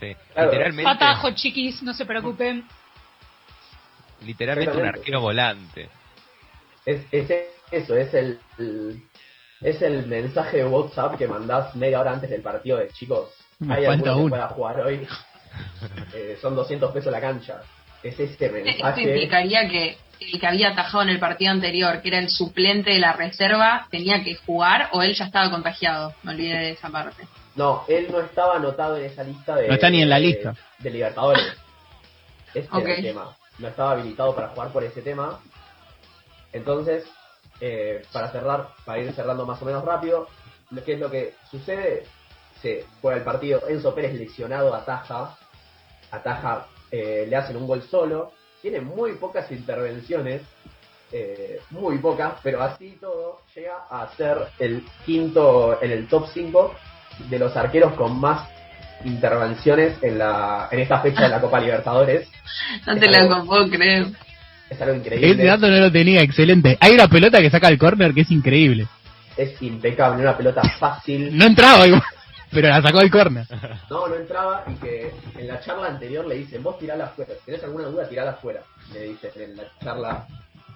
Sí. 0.00 0.14
Claro. 0.32 0.50
Literalmente, 0.52 0.90
Atajo, 0.90 1.30
chiquis, 1.32 1.82
no 1.82 1.92
se 1.92 2.06
preocupen. 2.06 2.64
literalmente 4.24 4.76
un 4.76 4.86
arquero 4.86 5.20
volante. 5.20 5.88
Es, 6.86 7.02
es 7.12 7.30
eso, 7.70 7.96
es 7.96 8.14
el, 8.14 8.38
el- 8.58 9.02
es 9.62 9.80
el 9.82 10.06
mensaje 10.06 10.58
de 10.58 10.64
WhatsApp 10.64 11.16
que 11.16 11.26
mandás 11.28 11.74
media 11.76 12.00
hora 12.00 12.12
antes 12.12 12.30
del 12.30 12.42
partido 12.42 12.78
de 12.78 12.88
chicos. 12.90 13.28
Me 13.60 13.74
Hay 13.74 13.84
falta 13.86 13.92
alguno 14.10 14.14
que 14.14 14.20
uno. 14.22 14.30
pueda 14.30 14.48
jugar 14.48 14.80
hoy. 14.80 15.06
Eh, 16.14 16.38
son 16.40 16.56
200 16.56 16.92
pesos 16.92 17.12
la 17.12 17.20
cancha. 17.20 17.60
Es 18.02 18.18
ese 18.18 18.46
Esto 18.46 18.52
mensaje. 18.54 19.02
implicaría 19.02 19.68
que 19.68 19.98
el 20.20 20.40
que 20.40 20.46
había 20.46 20.70
atajado 20.70 21.02
en 21.02 21.10
el 21.10 21.18
partido 21.18 21.50
anterior, 21.52 22.00
que 22.00 22.08
era 22.08 22.18
el 22.20 22.30
suplente 22.30 22.90
de 22.90 22.98
la 22.98 23.12
reserva, 23.12 23.86
tenía 23.90 24.24
que 24.24 24.34
jugar 24.36 24.88
o 24.92 25.02
él 25.02 25.14
ya 25.14 25.26
estaba 25.26 25.50
contagiado. 25.50 26.14
Me 26.22 26.32
olvidé 26.32 26.56
de 26.56 26.70
esa 26.70 26.88
parte. 26.88 27.24
No, 27.54 27.84
él 27.86 28.08
no 28.10 28.20
estaba 28.20 28.56
anotado 28.56 28.96
en 28.96 29.04
esa 29.04 29.22
lista 29.24 29.54
de. 29.56 29.68
No 29.68 29.74
está 29.74 29.90
ni 29.90 30.00
en 30.00 30.08
la 30.08 30.16
de- 30.16 30.22
lista. 30.22 30.54
De, 30.78 30.90
Libertadores. 30.90 31.44
Este 32.54 32.68
Ok. 32.74 32.82
era 32.84 32.94
el 32.94 33.02
tema. 33.02 33.36
No 33.58 33.68
estaba 33.68 33.90
habilitado 33.92 34.34
para 34.34 34.48
jugar 34.48 34.68
por 34.72 34.84
ese 34.84 35.02
tema. 35.02 35.38
Entonces, 36.52 37.04
eh, 37.64 38.02
para 38.12 38.28
cerrar, 38.32 38.70
para 38.84 38.98
ir 38.98 39.12
cerrando 39.12 39.46
más 39.46 39.62
o 39.62 39.64
menos 39.64 39.84
rápido, 39.84 40.26
que 40.84 40.94
es 40.94 40.98
lo 40.98 41.08
que 41.08 41.34
sucede, 41.48 42.02
se 42.60 42.84
juega 43.00 43.18
el 43.18 43.22
partido, 43.22 43.62
Enzo 43.68 43.94
Pérez 43.94 44.14
lesionado 44.14 44.74
ataja, 44.74 45.38
ataja, 46.10 46.66
eh, 46.90 47.24
le 47.28 47.36
hacen 47.36 47.56
un 47.56 47.68
gol 47.68 47.80
solo, 47.84 48.32
tiene 48.60 48.80
muy 48.80 49.12
pocas 49.12 49.48
intervenciones, 49.52 50.42
eh, 51.12 51.60
muy 51.70 51.98
pocas, 51.98 52.32
pero 52.42 52.60
así 52.62 52.98
todo 53.00 53.42
llega 53.54 53.76
a 53.88 54.08
ser 54.16 54.38
el 54.58 54.84
quinto 55.06 55.80
en 55.80 55.92
el 55.92 56.08
top 56.08 56.26
5 56.34 56.74
de 57.30 57.38
los 57.38 57.56
arqueros 57.56 57.92
con 57.94 58.18
más 58.18 58.48
intervenciones 59.04 60.02
en 60.02 60.18
la 60.18 60.68
en 60.72 60.80
esta 60.80 61.00
fecha 61.00 61.22
de 61.22 61.28
la 61.28 61.40
Copa 61.40 61.60
Libertadores. 61.60 62.28
No 62.86 62.98
te 62.98 63.08
lo 63.08 63.44
puedo 63.44 63.70
creer. 63.70 64.06
Es 64.72 64.80
algo 64.80 64.94
Ese 64.94 65.06
increíble. 65.14 65.44
dato 65.44 65.68
no 65.68 65.76
lo 65.78 65.92
tenía, 65.92 66.22
excelente. 66.22 66.78
Hay 66.80 66.92
una 66.92 67.06
pelota 67.08 67.40
que 67.40 67.50
saca 67.50 67.68
el 67.68 67.78
córner 67.78 68.14
que 68.14 68.22
es 68.22 68.30
increíble. 68.30 68.86
Es 69.36 69.60
impecable, 69.62 70.22
una 70.22 70.36
pelota 70.36 70.62
fácil. 70.78 71.36
No 71.36 71.44
entraba 71.44 71.86
igual, 71.86 72.02
pero 72.50 72.68
la 72.68 72.80
sacó 72.82 73.00
del 73.00 73.10
córner. 73.10 73.46
No, 73.90 74.08
no 74.08 74.14
entraba 74.14 74.64
y 74.66 74.74
que 74.76 75.12
en 75.38 75.48
la 75.48 75.60
charla 75.60 75.88
anterior 75.88 76.26
le 76.26 76.36
dicen, 76.36 76.62
vos 76.62 76.78
tirala 76.78 77.04
afuera. 77.04 77.32
Si 77.38 77.44
tenés 77.46 77.62
alguna 77.64 77.84
duda, 77.88 78.08
tirala 78.08 78.30
afuera. 78.32 78.60
Le 78.92 79.00
dicen 79.08 79.30
en 79.36 79.56
la 79.56 79.64
charla 79.82 80.26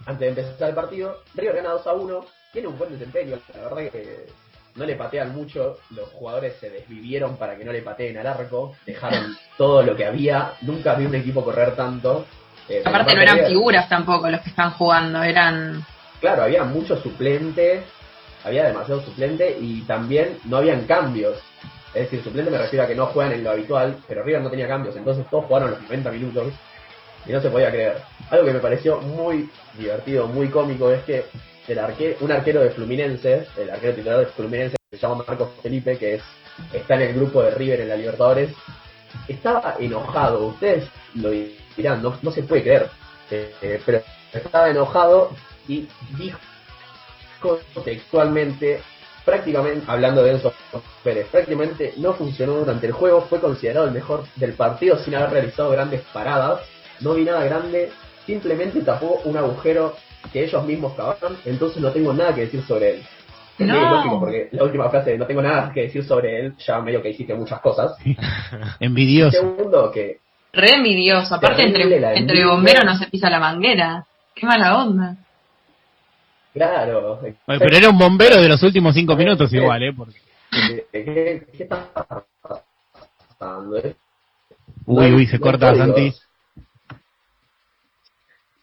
antes 0.07 0.21
de 0.21 0.29
empezar 0.43 0.69
el 0.69 0.75
partido. 0.75 1.23
River 1.35 1.57
gana 1.57 1.71
2 1.71 1.87
a 1.87 1.93
1. 1.95 2.26
Tiene 2.53 2.69
un 2.69 2.79
buen 2.79 2.91
desempeño. 2.93 3.38
La 3.55 3.62
verdad 3.69 3.93
que 3.93 4.26
no 4.75 4.85
le 4.85 4.95
patean 4.95 5.35
mucho. 5.35 5.79
Los 5.91 6.09
jugadores 6.11 6.55
se 6.61 6.69
desvivieron 6.71 7.37
para 7.38 7.57
que 7.57 7.65
no 7.65 7.73
le 7.73 7.83
pateen 7.83 8.19
al 8.19 8.26
arco. 8.26 8.75
Dejaron 8.85 9.37
todo 9.57 9.83
lo 9.83 9.97
que 9.97 10.05
había. 10.05 10.53
Nunca 10.62 10.95
vi 10.95 11.07
un 11.07 11.15
equipo 11.15 11.43
correr 11.45 11.75
tanto. 11.76 12.26
Eh, 12.68 12.82
Aparte 12.85 13.14
no 13.14 13.23
eran 13.23 13.46
figuras 13.46 13.88
tampoco 13.88 14.28
los 14.28 14.40
que 14.40 14.50
están 14.50 14.73
jugando, 14.73 15.23
eran... 15.23 15.85
Claro, 16.20 16.42
había 16.44 16.64
muchos 16.64 17.00
suplentes, 17.02 17.85
había 18.44 18.64
demasiados 18.64 19.04
suplentes 19.04 19.56
y 19.61 19.82
también 19.82 20.38
no 20.44 20.56
habían 20.56 20.87
cambios. 20.87 21.38
Es 21.94 22.02
decir, 22.02 22.23
suplente 22.23 22.50
me 22.50 22.58
refiero 22.58 22.85
a 22.85 22.88
que 22.88 22.94
no 22.94 23.06
juegan 23.06 23.32
en 23.32 23.44
lo 23.44 23.50
habitual, 23.50 23.96
pero 24.08 24.23
River 24.23 24.42
no 24.42 24.50
tenía 24.50 24.68
cambios, 24.68 24.96
entonces 24.96 25.26
todos 25.30 25.44
jugaron 25.46 25.70
los 25.70 25.82
90 25.82 26.11
minutos 26.11 26.52
y 27.26 27.32
no 27.32 27.40
se 27.40 27.50
podía 27.50 27.70
creer. 27.70 27.99
Algo 28.30 28.46
que 28.46 28.52
me 28.52 28.58
pareció 28.61 29.00
muy 29.00 29.49
divertido, 29.78 30.26
muy 30.26 30.49
cómico, 30.49 30.90
es 30.90 31.02
que 31.04 31.25
el 31.68 31.78
arque, 31.78 32.16
un 32.20 32.32
arquero 32.32 32.61
de 32.62 32.70
Fluminense, 32.70 33.46
el 33.56 33.70
arquero 33.70 33.94
titular 33.94 34.18
de 34.18 34.26
Fluminense, 34.26 34.76
se 34.90 34.99
llama 34.99 35.25
Marcos 35.26 35.50
Felipe, 35.62 35.99
que 35.99 36.14
es 36.14 36.23
está 36.73 36.94
en 36.94 37.02
el 37.02 37.14
grupo 37.14 37.42
de 37.42 37.50
River 37.50 37.80
en 37.80 37.88
la 37.88 37.96
Libertadores, 37.96 38.50
estaba 39.28 39.76
enojado, 39.78 40.46
ustedes 40.46 40.88
lo 41.14 41.30
dirán, 41.76 42.02
no, 42.02 42.16
no 42.23 42.30
se 42.30 42.42
puede 42.42 42.62
creer, 42.62 42.90
eh, 43.30 43.54
eh, 43.62 43.80
pero 43.85 44.02
estaba 44.33 44.71
enojado 44.71 45.30
y 45.68 45.88
dijo 46.16 46.38
textualmente, 47.85 48.80
prácticamente, 49.25 49.85
hablando 49.87 50.23
de 50.23 50.33
Enzo 50.33 50.52
Pérez, 51.04 51.28
prácticamente 51.28 51.95
no 51.99 52.14
funcionó 52.14 52.54
durante 52.54 52.87
el 52.87 52.92
juego, 52.92 53.23
fue 53.23 53.40
considerado 53.40 53.87
el 53.87 53.92
mejor 53.92 54.25
del 54.37 54.54
partido 54.54 54.97
sin 54.99 55.14
haber 55.14 55.30
realizado 55.30 55.71
grandes 55.71 56.02
paradas, 56.12 56.61
no 57.00 57.14
vi 57.14 57.25
nada 57.25 57.45
grande, 57.45 57.90
simplemente 58.25 58.80
tapó 58.80 59.21
un 59.25 59.37
agujero 59.37 59.95
que 60.33 60.45
ellos 60.45 60.64
mismos 60.64 60.95
cavaron, 60.95 61.37
entonces 61.45 61.80
no 61.80 61.92
tengo 61.92 62.12
nada 62.12 62.35
que 62.35 62.42
decir 62.42 62.62
sobre 62.66 62.95
él. 62.97 63.02
Es 63.59 63.66
No. 63.66 63.90
lógico, 63.90 64.21
porque 64.21 64.49
la 64.52 64.64
última 64.64 64.90
frase 64.90 65.11
de 65.12 65.18
no 65.18 65.26
tengo 65.26 65.40
nada 65.42 65.73
que 65.73 65.83
decir 65.83 66.04
sobre 66.04 66.40
él, 66.40 66.54
ya 66.59 66.80
medio 66.80 67.00
que 67.00 67.11
hiciste 67.11 67.35
muchas 67.35 67.61
cosas. 67.61 67.97
Envidioso. 68.80 69.38
Segundo, 69.38 69.90
que 69.90 70.21
Re 70.57 70.73
envidioso. 70.73 71.35
Aparte, 71.35 71.71
Terrible 71.71 71.97
entre, 71.97 72.19
entre 72.19 72.45
bomberos 72.47 72.85
no 72.85 72.97
se 72.97 73.07
pisa 73.09 73.29
la 73.29 73.39
manguera. 73.39 74.07
Qué 74.35 74.47
mala 74.47 74.79
onda. 74.83 75.17
Claro. 76.55 77.21
Oye, 77.21 77.37
pero 77.59 77.77
era 77.77 77.91
un 77.91 77.99
bombero 77.99 78.41
de 78.41 78.49
los 78.49 78.63
últimos 78.63 78.95
cinco 78.95 79.15
minutos 79.15 79.53
igual, 79.53 79.83
¿eh? 79.83 79.93
Porque... 79.95 80.19
¿Qué, 80.51 80.87
qué, 80.93 81.47
qué 81.57 81.63
está 81.65 81.87
pasando? 83.39 83.77
eh? 83.77 83.95
Uy, 84.87 85.13
uy, 85.13 85.27
se 85.27 85.37
no 85.37 85.43
corta, 85.43 85.69
códigos. 85.71 85.87
Santi. 85.89 86.15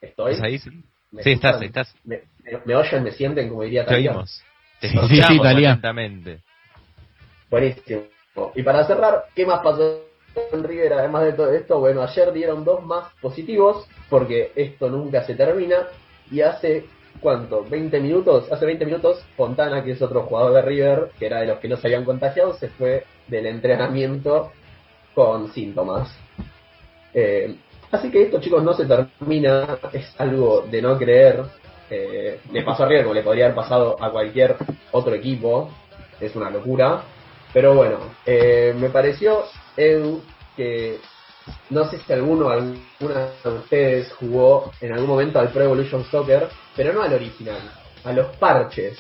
¿Estoy? 0.02 0.34
¿Estás 0.34 0.48
ahí? 0.48 0.58
Sí, 0.60 0.84
¿Me 1.12 1.24
Sí, 1.24 1.32
estás, 1.34 1.62
estás. 1.62 1.96
¿Me, 2.04 2.22
me, 2.44 2.60
me 2.66 2.76
oyen, 2.76 3.04
me 3.04 3.12
sienten, 3.12 3.50
como 3.50 3.62
diría 3.64 3.86
Te 3.86 3.92
Talía? 3.92 4.12
oímos. 4.12 4.42
Te 4.80 4.90
Sí. 4.90 6.40
Buenísimo. 7.52 8.02
Y 8.56 8.64
para 8.64 8.84
cerrar, 8.88 9.26
¿qué 9.36 9.46
más 9.46 9.60
pasó 9.60 10.02
River 10.52 10.94
además 10.94 11.26
de 11.26 11.34
todo 11.34 11.52
esto? 11.52 11.80
Bueno, 11.80 12.02
ayer 12.02 12.32
dieron 12.34 12.64
dos 12.64 12.84
más 12.84 13.12
positivos, 13.22 13.88
porque 14.10 14.52
esto 14.56 14.90
nunca 14.90 15.24
se 15.24 15.36
termina, 15.36 15.88
y 16.32 16.42
hace, 16.42 16.86
¿cuánto? 17.20 17.66
20 17.70 18.00
minutos, 18.00 18.52
hace 18.52 18.66
20 18.66 18.86
minutos, 18.86 19.24
Fontana, 19.36 19.84
que 19.84 19.92
es 19.92 20.02
otro 20.02 20.24
jugador 20.24 20.54
de 20.54 20.62
River, 20.62 21.12
que 21.20 21.26
era 21.26 21.42
de 21.42 21.48
los 21.48 21.60
que 21.60 21.68
no 21.68 21.78
se 21.78 21.88
habían 21.88 22.06
contagiado, 22.06 22.54
se 22.54 22.70
fue 22.70 23.06
del 23.28 23.46
entrenamiento 23.46 24.52
con 25.14 25.52
síntomas. 25.54 26.10
Eh, 27.14 27.56
así 27.92 28.10
que 28.10 28.24
esto, 28.24 28.40
chicos, 28.40 28.64
no 28.64 28.74
se 28.74 28.86
termina, 28.86 29.78
es 29.92 30.14
algo 30.18 30.66
de 30.70 30.82
no 30.82 30.98
creer. 30.98 31.44
Eh, 31.90 32.40
le 32.52 32.64
pasó 32.64 32.84
a 32.84 32.88
River 32.88 33.04
como 33.04 33.14
le 33.14 33.22
podría 33.22 33.46
haber 33.46 33.56
pasado 33.56 34.02
a 34.02 34.10
cualquier 34.10 34.56
otro 34.92 35.14
equipo, 35.14 35.70
es 36.20 36.36
una 36.36 36.50
locura. 36.50 37.04
Pero 37.54 37.76
bueno, 37.76 38.00
eh, 38.26 38.74
me 38.76 38.90
pareció, 38.90 39.44
Edu, 39.78 40.24
que 40.56 41.00
no 41.70 41.86
sé 41.90 42.00
si 42.00 42.14
alguno, 42.14 42.50
alguna 42.50 43.28
de 43.44 43.50
ustedes 43.50 44.12
jugó 44.14 44.72
en 44.82 44.94
algún 44.94 45.08
momento 45.08 45.40
al 45.40 45.50
Pro 45.50 45.64
Evolution 45.64 46.06
Soccer, 46.06 46.48
pero 46.76 46.94
no 46.94 47.02
al 47.04 47.14
original, 47.14 47.60
a 48.04 48.12
los 48.14 48.36
parches. 48.38 48.98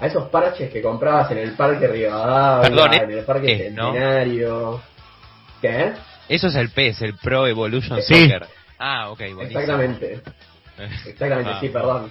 A 0.00 0.06
esos 0.08 0.28
parches 0.28 0.72
que 0.72 0.82
comprabas 0.82 1.30
en 1.30 1.38
el 1.38 1.52
Parque 1.52 1.86
Rivadavia, 1.86 2.68
Perdón, 2.68 2.94
¿eh? 2.94 3.00
en 3.04 3.10
el 3.12 3.24
Parque 3.24 3.70
¿no? 3.70 3.92
Centenario. 3.92 4.82
¿Qué? 5.62 5.92
Eso 6.28 6.48
es 6.48 6.54
el 6.56 6.70
PES, 6.70 7.02
el 7.02 7.14
Pro 7.16 7.46
Evolution 7.46 8.02
Sí. 8.02 8.14
Soccer. 8.24 8.46
Ah, 8.78 9.10
ok, 9.10 9.18
buenísimo. 9.34 9.60
Exactamente. 9.60 10.20
Exactamente, 11.06 11.50
Ah. 11.54 11.58
sí, 11.60 11.68
perdón. 11.68 12.10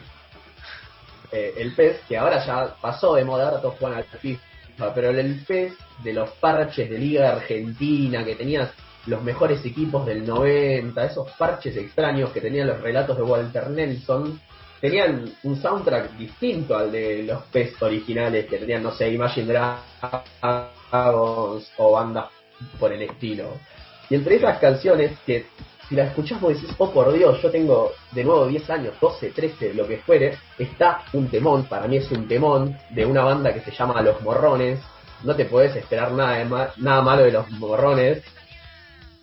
Eh, 1.33 1.55
el 1.57 1.73
PES, 1.73 1.97
que 2.07 2.17
ahora 2.17 2.45
ya 2.45 2.73
pasó 2.79 3.15
de 3.15 3.25
moda, 3.25 3.59
todos 3.59 3.75
juegan 3.79 3.97
al 3.99 4.05
FIFA, 4.05 4.41
pero 4.77 5.09
el 5.09 5.43
PES 5.45 5.73
de 6.03 6.13
los 6.13 6.29
parches 6.31 6.89
de 6.89 6.97
Liga 6.97 7.31
Argentina, 7.31 8.23
que 8.23 8.35
tenías 8.35 8.71
los 9.05 9.21
mejores 9.21 9.63
equipos 9.65 10.05
del 10.05 10.25
90, 10.25 11.05
esos 11.05 11.29
parches 11.31 11.75
extraños 11.75 12.31
que 12.31 12.41
tenían 12.41 12.67
los 12.67 12.81
relatos 12.81 13.17
de 13.17 13.23
Walter 13.23 13.69
Nelson, 13.69 14.39
tenían 14.79 15.31
un 15.43 15.61
soundtrack 15.61 16.17
distinto 16.17 16.75
al 16.75 16.91
de 16.91 17.23
los 17.23 17.43
PES 17.43 17.81
originales, 17.81 18.45
que 18.47 18.57
tenían, 18.57 18.83
no 18.83 18.91
sé, 18.91 19.11
Imagine 19.11 19.53
Dragons 20.41 21.71
o 21.77 21.91
bandas 21.91 22.29
por 22.79 22.91
el 22.91 23.01
estilo. 23.03 23.57
Y 24.09 24.15
entre 24.15 24.35
esas 24.35 24.59
canciones 24.59 25.17
que 25.25 25.45
si 25.93 25.97
la 25.97 26.05
escuchás 26.05 26.41
vos 26.41 26.55
decís, 26.55 26.73
oh 26.79 26.89
por 26.91 27.13
Dios, 27.13 27.39
yo 27.39 27.51
tengo 27.51 27.91
de 28.13 28.23
nuevo 28.23 28.47
10 28.47 28.67
años, 28.71 28.95
12, 28.99 29.29
13, 29.29 29.75
lo 29.75 29.87
que 29.87 29.97
fuere, 29.97 30.35
está 30.57 31.03
un 31.13 31.27
temón, 31.27 31.65
para 31.65 31.87
mí 31.87 31.97
es 31.97 32.09
un 32.09 32.27
temón 32.27 32.75
de 32.89 33.05
una 33.05 33.21
banda 33.23 33.53
que 33.53 33.59
se 33.59 33.69
llama 33.69 34.01
Los 34.01 34.19
Morrones, 34.23 34.79
no 35.23 35.35
te 35.35 35.45
podés 35.45 35.75
esperar 35.75 36.11
nada, 36.13 36.39
de 36.39 36.45
ma- 36.45 36.69
nada 36.77 37.03
malo 37.03 37.21
de 37.23 37.31
Los 37.31 37.47
Morrones. 37.51 38.23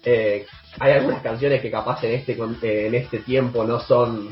Eh, 0.05 0.47
hay 0.79 0.93
algunas 0.93 1.21
canciones 1.23 1.61
que 1.61 1.73
capaz 1.73 2.05
en 2.05 2.13
este, 2.13 2.33
eh, 2.63 2.87
en 2.87 2.95
este 2.95 3.19
tiempo 3.19 3.65
no 3.65 3.81
son 3.81 4.31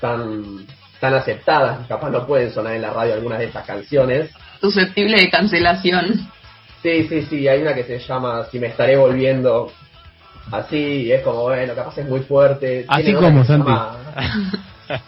tan, 0.00 0.64
tan 1.00 1.14
aceptadas, 1.14 1.84
capaz 1.88 2.10
no 2.10 2.24
pueden 2.28 2.52
sonar 2.52 2.74
en 2.74 2.82
la 2.82 2.90
radio 2.92 3.14
algunas 3.14 3.40
de 3.40 3.46
estas 3.46 3.66
canciones. 3.66 4.30
Susceptible 4.60 5.16
de 5.20 5.30
cancelación. 5.30 6.30
Sí, 6.80 7.08
sí, 7.08 7.22
sí, 7.22 7.48
hay 7.48 7.60
una 7.60 7.74
que 7.74 7.82
se 7.82 7.98
llama 7.98 8.44
Si 8.52 8.60
me 8.60 8.68
estaré 8.68 8.96
volviendo 8.96 9.72
así, 10.52 10.76
y 11.04 11.12
es 11.12 11.22
como, 11.22 11.42
bueno, 11.42 11.74
capaz 11.74 11.98
es 11.98 12.06
muy 12.08 12.20
fuerte. 12.20 12.84
Así 12.88 13.12
como, 13.14 13.44
Santi. 13.44 13.68
llama- 13.68 13.96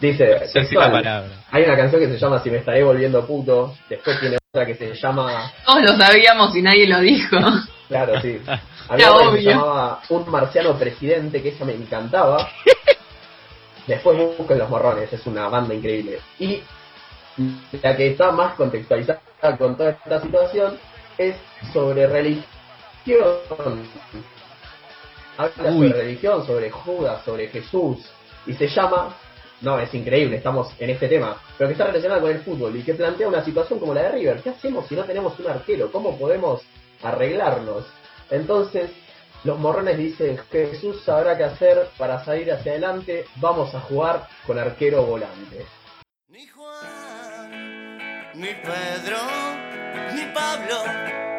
Dice, 0.00 0.40
palabra. 0.74 1.24
hay 1.50 1.62
una 1.64 1.76
canción 1.76 2.00
que 2.00 2.08
se 2.08 2.16
llama 2.18 2.38
Si 2.42 2.50
me 2.50 2.56
estaré 2.58 2.82
volviendo 2.82 3.26
puto, 3.26 3.74
después 3.88 4.18
tiene 4.18 4.38
otra 4.50 4.64
que 4.64 4.74
se 4.74 4.94
llama, 4.94 5.52
Todos 5.66 5.82
lo 5.82 5.88
sabíamos 5.98 6.56
y 6.56 6.62
nadie 6.62 6.86
lo 6.86 7.00
dijo. 7.00 7.36
claro, 7.86 8.18
sí, 8.22 8.40
había 8.88 9.12
otra 9.12 9.30
que 9.32 9.36
se 9.38 9.50
llamaba 9.50 10.00
Un 10.08 10.30
marciano 10.30 10.74
presidente, 10.78 11.42
que 11.42 11.50
esa 11.50 11.64
me 11.66 11.74
encantaba. 11.74 12.48
Después 13.86 14.16
busquen 14.38 14.58
Los 14.58 14.70
Morrones, 14.70 15.12
es 15.12 15.26
una 15.26 15.48
banda 15.48 15.74
increíble. 15.74 16.18
Y 16.38 16.62
la 17.82 17.96
que 17.96 18.08
está 18.12 18.30
más 18.30 18.54
contextualizada 18.54 19.20
con 19.58 19.76
toda 19.76 19.90
esta 19.90 20.20
situación 20.22 20.78
es 21.18 21.34
sobre 21.72 22.06
religión. 22.06 22.46
Habla 25.40 25.72
Uy. 25.72 25.88
sobre 25.88 26.02
religión, 26.02 26.46
sobre 26.46 26.70
Judas, 26.70 27.24
sobre 27.24 27.48
Jesús. 27.48 27.98
Y 28.46 28.52
se 28.52 28.68
llama, 28.68 29.16
no, 29.62 29.78
es 29.78 29.92
increíble, 29.94 30.36
estamos 30.36 30.70
en 30.78 30.90
este 30.90 31.08
tema, 31.08 31.40
pero 31.56 31.68
que 31.68 31.72
está 31.72 31.86
relacionada 31.86 32.20
con 32.20 32.30
el 32.30 32.40
fútbol 32.40 32.76
y 32.76 32.82
que 32.82 32.92
plantea 32.92 33.26
una 33.26 33.42
situación 33.42 33.78
como 33.78 33.94
la 33.94 34.02
de 34.02 34.12
River. 34.12 34.42
¿Qué 34.42 34.50
hacemos 34.50 34.86
si 34.86 34.94
no 34.94 35.04
tenemos 35.04 35.38
un 35.38 35.46
arquero? 35.48 35.90
¿Cómo 35.90 36.18
podemos 36.18 36.60
arreglarnos? 37.02 37.86
Entonces, 38.30 38.90
los 39.44 39.58
morrones 39.58 39.96
dicen, 39.96 40.38
Jesús 40.50 41.02
sabrá 41.04 41.38
qué 41.38 41.44
hacer 41.44 41.88
para 41.96 42.22
salir 42.22 42.52
hacia 42.52 42.72
adelante, 42.72 43.24
vamos 43.36 43.74
a 43.74 43.80
jugar 43.80 44.28
con 44.46 44.58
arquero 44.58 45.04
volante. 45.04 45.64
Ni 46.28 46.46
Juan, 46.48 48.30
ni 48.34 48.48
Pedro, 48.48 49.18
ni 50.14 50.34
Pablo 50.34 51.29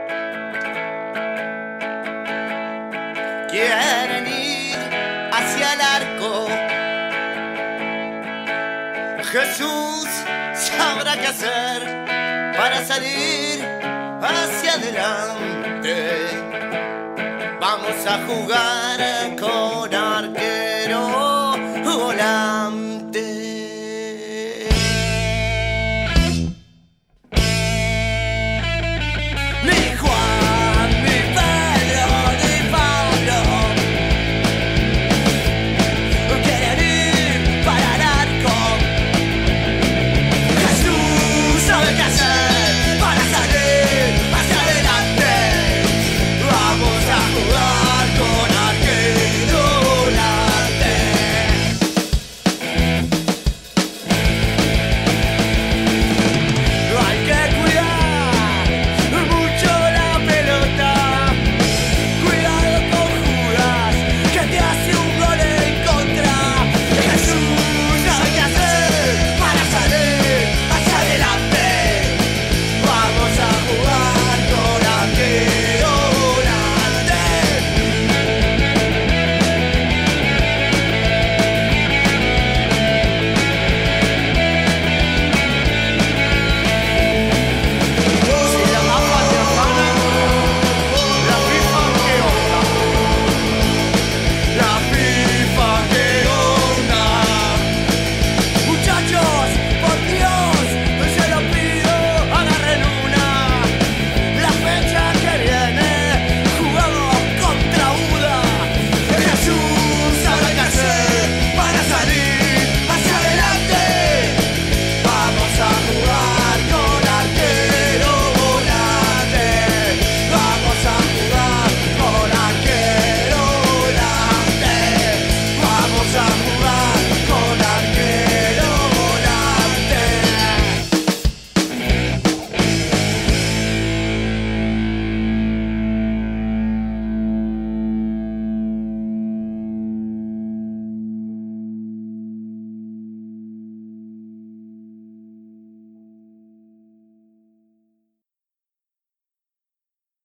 quieren 3.51 4.27
ir 4.27 4.77
hacia 5.31 5.73
el 5.73 5.81
arco. 5.81 6.47
Jesús 9.31 10.07
sabrá 10.53 11.17
qué 11.17 11.27
hacer 11.27 11.81
para 12.57 12.83
salir 12.85 13.63
hacia 14.21 14.73
adelante. 14.73 15.95
Vamos 17.59 18.07
a 18.07 18.17
jugar 18.25 18.99
con 19.39 19.93
arquero 19.93 21.57
volante. 21.83 22.90